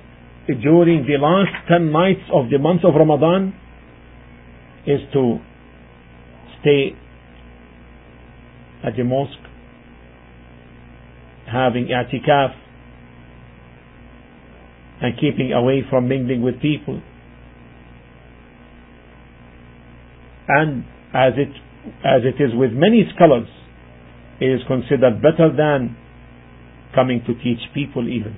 during 0.62 1.06
the 1.06 1.18
last 1.18 1.68
10 1.68 1.92
nights 1.92 2.26
of 2.32 2.50
the 2.50 2.58
month 2.58 2.84
of 2.84 2.94
Ramadan 2.94 3.54
is 4.86 5.00
to 5.12 5.38
stay 6.60 6.96
at 8.84 8.96
the 8.96 9.04
mosque 9.04 9.49
having 11.50 11.88
i'tikaf 11.88 12.54
and 15.02 15.14
keeping 15.18 15.52
away 15.52 15.82
from 15.88 16.08
mingling 16.08 16.42
with 16.42 16.60
people. 16.60 17.00
And 20.48 20.84
as 21.14 21.32
it 21.36 21.48
as 22.04 22.22
it 22.24 22.42
is 22.42 22.50
with 22.54 22.72
many 22.72 23.08
scholars 23.14 23.48
it 24.40 24.46
is 24.46 24.60
considered 24.66 25.22
better 25.22 25.54
than 25.54 25.96
coming 26.94 27.22
to 27.26 27.34
teach 27.34 27.60
people 27.74 28.08
even. 28.08 28.36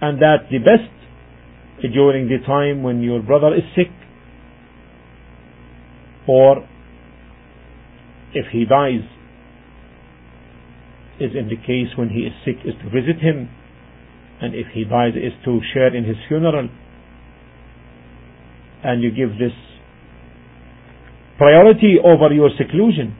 And 0.00 0.20
that 0.20 0.48
the 0.50 0.58
best 0.58 1.92
during 1.92 2.28
the 2.28 2.44
time 2.46 2.82
when 2.82 3.02
your 3.02 3.22
brother 3.22 3.54
is 3.54 3.62
sick 3.76 3.88
or 6.26 6.66
if 8.34 8.46
he 8.52 8.64
dies 8.64 9.04
is 11.20 11.32
in 11.38 11.48
the 11.48 11.56
case 11.56 11.96
when 11.96 12.08
he 12.08 12.20
is 12.20 12.32
sick 12.44 12.56
is 12.64 12.74
to 12.82 12.90
visit 12.90 13.20
him. 13.20 13.48
And 14.40 14.54
if 14.54 14.66
he 14.74 14.84
dies 14.84 15.14
is 15.14 15.32
to 15.44 15.60
share 15.72 15.94
in 15.94 16.04
his 16.04 16.16
funeral. 16.26 16.68
And 18.82 19.02
you 19.02 19.10
give 19.10 19.38
this 19.38 19.54
priority 21.38 21.96
over 22.02 22.32
your 22.34 22.50
seclusion. 22.58 23.16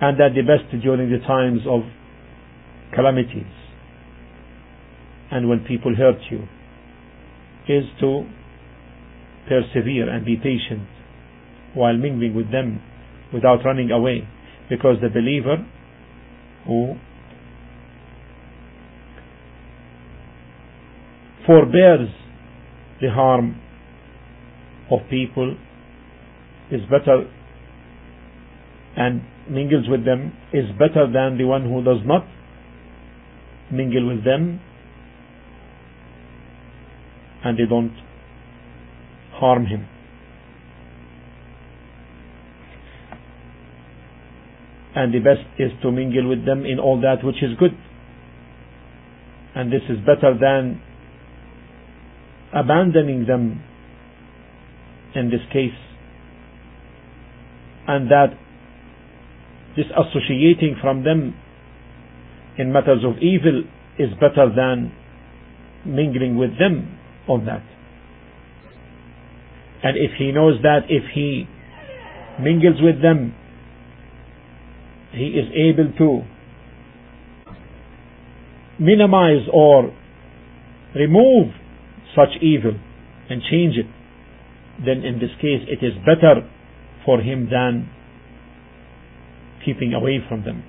And 0.00 0.18
that 0.20 0.30
the 0.34 0.42
best 0.42 0.70
during 0.82 1.10
the 1.10 1.18
times 1.26 1.60
of 1.68 1.82
calamities 2.94 3.52
and 5.30 5.48
when 5.48 5.60
people 5.60 5.94
hurt 5.94 6.18
you 6.30 6.48
is 7.68 7.84
to 8.00 8.24
persevere 9.48 10.08
and 10.08 10.24
be 10.24 10.36
patient 10.36 10.88
while 11.74 11.96
mingling 11.96 12.34
with 12.34 12.50
them 12.50 12.80
without 13.32 13.64
running 13.64 13.90
away. 13.90 14.26
Because 14.68 14.96
the 15.00 15.08
believer 15.08 15.56
who 16.66 16.94
forbears 21.46 22.08
the 23.00 23.10
harm 23.10 23.60
of 24.90 25.00
people 25.08 25.56
is 26.70 26.80
better 26.90 27.24
and 28.96 29.22
mingles 29.48 29.88
with 29.88 30.04
them 30.04 30.32
is 30.52 30.66
better 30.78 31.06
than 31.10 31.38
the 31.38 31.44
one 31.44 31.62
who 31.64 31.82
does 31.82 32.04
not 32.04 32.26
mingle 33.72 34.08
with 34.08 34.24
them 34.24 34.60
and 37.44 37.58
they 37.58 37.66
don't 37.68 37.96
harm 39.32 39.64
him 39.64 39.86
and 44.94 45.12
the 45.12 45.18
best 45.18 45.46
is 45.58 45.70
to 45.82 45.90
mingle 45.92 46.28
with 46.28 46.44
them 46.44 46.64
in 46.64 46.78
all 46.78 47.00
that 47.00 47.24
which 47.24 47.42
is 47.42 47.56
good. 47.58 47.76
And 49.54 49.72
this 49.72 49.82
is 49.88 49.98
better 49.98 50.36
than 50.38 50.80
abandoning 52.54 53.26
them 53.26 53.62
in 55.14 55.30
this 55.30 55.40
case. 55.52 55.76
And 57.86 58.10
that 58.10 58.38
disassociating 59.76 60.80
from 60.80 61.04
them 61.04 61.34
in 62.58 62.72
matters 62.72 63.04
of 63.04 63.22
evil 63.22 63.64
is 63.98 64.10
better 64.14 64.50
than 64.54 64.92
mingling 65.84 66.36
with 66.36 66.58
them 66.58 66.98
on 67.28 67.46
that. 67.46 67.62
And 69.82 69.96
if 69.96 70.12
he 70.18 70.32
knows 70.32 70.60
that 70.62 70.80
if 70.88 71.04
he 71.14 71.46
mingles 72.40 72.80
with 72.80 73.00
them 73.00 73.34
he 75.17 75.27
is 75.37 75.45
able 75.53 75.91
to 75.97 76.21
minimize 78.79 79.47
or 79.51 79.93
remove 80.95 81.53
such 82.15 82.41
evil 82.41 82.73
and 83.29 83.41
change 83.49 83.75
it, 83.77 83.85
then 84.83 85.03
in 85.03 85.19
this 85.19 85.31
case 85.41 85.61
it 85.67 85.83
is 85.85 85.93
better 86.05 86.49
for 87.05 87.19
him 87.21 87.49
than 87.51 87.89
keeping 89.65 89.93
away 89.93 90.19
from 90.27 90.43
them. 90.43 90.63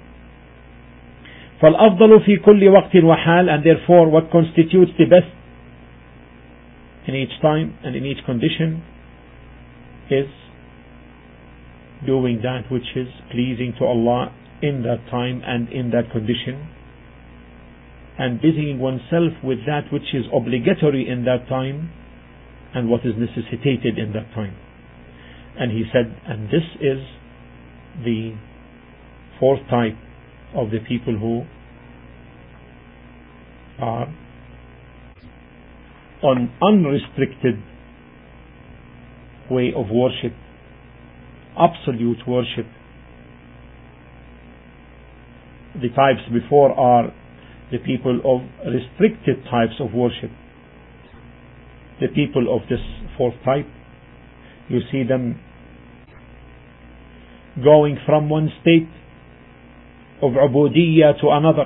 فالأفضل 1.62 2.20
في 2.20 2.36
كل 2.36 2.68
وقت 2.68 2.96
وحال 2.96 3.48
and 3.48 3.64
therefore 3.64 4.08
what 4.10 4.30
constitutes 4.30 4.92
the 4.98 5.04
best 5.06 5.30
in 7.06 7.14
each 7.14 7.40
time 7.40 7.78
and 7.84 7.96
in 7.96 8.04
each 8.04 8.24
condition 8.26 8.82
is 10.10 10.26
doing 12.06 12.40
that 12.42 12.70
which 12.70 12.96
is 12.96 13.08
pleasing 13.30 13.72
to 13.78 13.84
Allah 13.84 14.32
in 14.61 14.83
that 14.83 15.09
time 15.09 15.41
and 15.45 15.69
in 15.69 15.91
that 15.91 16.11
condition 16.11 16.69
and 18.17 18.41
busying 18.41 18.79
oneself 18.79 19.31
with 19.43 19.59
that 19.65 19.91
which 19.93 20.13
is 20.13 20.25
obligatory 20.35 21.07
in 21.07 21.23
that 21.23 21.47
time 21.47 21.89
and 22.75 22.89
what 22.89 23.01
is 23.05 23.13
necessitated 23.17 23.97
in 23.97 24.11
that 24.13 24.29
time. 24.35 24.55
And 25.57 25.71
he 25.71 25.83
said, 25.91 26.21
and 26.27 26.47
this 26.47 26.67
is 26.81 26.99
the 28.03 28.35
fourth 29.39 29.61
type 29.69 29.95
of 30.53 30.69
the 30.71 30.79
people 30.79 31.17
who 31.17 31.43
are 33.81 34.13
on 36.21 36.51
unrestricted 36.61 37.55
way 39.49 39.71
of 39.75 39.85
worship, 39.89 40.33
absolute 41.57 42.27
worship 42.27 42.65
The 45.78 45.88
types 45.88 46.20
before 46.32 46.72
are 46.72 47.12
the 47.72 47.78
people 47.78 48.20
of 48.24 48.42
restricted 48.72 49.44
types 49.50 49.74
of 49.80 49.92
worship. 49.92 50.30
The 52.00 52.08
people 52.08 52.54
of 52.54 52.68
this 52.68 52.80
fourth 53.16 53.34
type, 53.44 53.66
you 54.68 54.80
see 54.90 55.02
them 55.04 55.40
going 57.62 57.98
from 58.06 58.28
one 58.28 58.50
state 58.60 58.88
of 60.22 60.32
ubudiyya 60.32 61.20
to 61.20 61.30
another. 61.30 61.64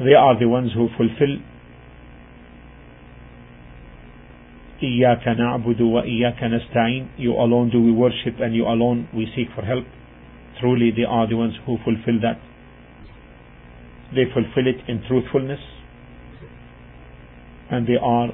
They 0.00 0.14
are 0.14 0.38
the 0.38 0.48
ones 0.48 0.72
who 0.74 0.88
fulfill 0.96 1.38
إياك 4.82 5.28
نعبد 5.28 5.80
وإياك 5.80 6.44
نستعين 6.44 7.06
You 7.16 7.32
alone 7.32 7.70
do 7.70 7.80
we 7.80 7.92
worship 7.92 8.40
and 8.40 8.54
you 8.54 8.66
alone 8.66 9.08
we 9.14 9.26
seek 9.34 9.48
for 9.54 9.62
help. 9.62 9.84
Truly 10.59 10.91
they 10.95 11.03
are 11.03 11.27
the 11.27 11.35
ones 11.35 11.53
who 11.65 11.77
fulfill 11.77 12.19
that. 12.21 12.39
They 14.13 14.25
fulfill 14.33 14.67
it 14.67 14.89
in 14.89 15.03
truthfulness. 15.07 15.59
And 17.71 17.87
they 17.87 17.97
are 18.01 18.29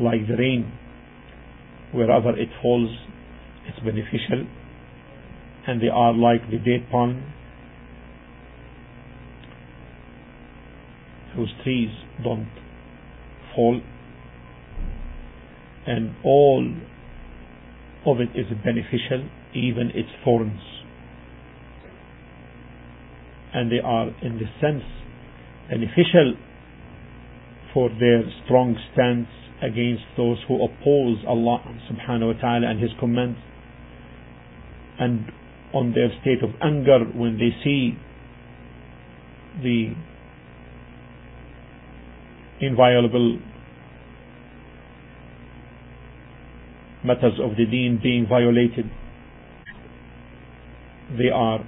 like 0.00 0.26
the 0.26 0.36
rain. 0.38 0.72
Wherever 1.92 2.38
it 2.38 2.48
falls 2.62 2.90
it's 3.66 3.78
beneficial. 3.80 4.46
And 5.66 5.82
they 5.82 5.88
are 5.88 6.14
like 6.14 6.50
the 6.50 6.58
date 6.58 6.90
palm. 6.90 7.34
Whose 11.36 11.52
trees 11.62 11.90
don't 12.24 12.48
fall. 13.54 13.80
And 15.86 16.14
all 16.24 16.66
of 18.06 18.20
it 18.20 18.30
is 18.34 18.46
beneficial 18.64 19.28
even 19.54 19.90
its 19.94 20.08
thorns 20.24 20.60
and 23.54 23.72
they 23.72 23.80
are 23.82 24.08
in 24.22 24.38
this 24.38 24.48
sense 24.60 24.82
beneficial 25.70 26.34
for 27.72 27.88
their 28.00 28.22
strong 28.44 28.76
stance 28.92 29.28
against 29.62 30.04
those 30.16 30.38
who 30.46 30.54
oppose 30.62 31.18
Allah 31.26 31.60
subhanahu 31.90 32.34
wa 32.34 32.40
ta'ala 32.40 32.70
and 32.70 32.80
His 32.80 32.90
commands 32.98 33.38
and 34.98 35.30
on 35.74 35.92
their 35.92 36.08
state 36.20 36.42
of 36.42 36.50
anger 36.62 37.00
when 37.14 37.38
they 37.38 37.50
see 37.62 37.92
the 39.62 39.94
inviolable 42.60 43.38
matters 47.04 47.38
of 47.42 47.56
the 47.56 47.64
deen 47.64 48.00
being 48.02 48.26
violated 48.28 48.90
they 51.17 51.29
are 51.29 51.59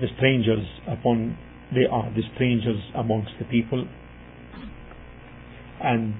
the 0.00 0.06
strangers 0.16 0.66
upon 0.88 1.36
they 1.74 1.86
are 1.90 2.10
the 2.14 2.22
strangers 2.34 2.80
amongst 2.94 3.32
the 3.38 3.44
people 3.46 3.84
and 5.82 6.14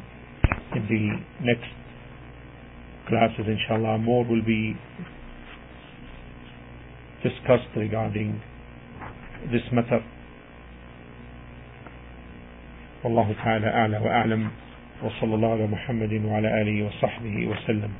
in 0.75 0.83
the 0.89 1.45
next 1.45 1.71
classes 3.09 3.47
inshallah 3.47 3.99
more 3.99 4.25
will 4.25 4.43
be 4.45 4.75
discussed 7.23 7.71
regarding 7.77 8.41
this 9.53 9.63
matter 9.73 10.03
والله 13.05 13.35
تعالى 13.45 13.67
أعلى 13.67 13.99
وأعلم 13.99 14.51
وصلى 15.03 15.35
الله 15.35 15.53
على 15.53 15.67
محمد 15.67 16.13
وعلى 16.25 16.63
آله 16.63 16.87
وصحبه 16.87 17.47
وسلم 17.47 17.93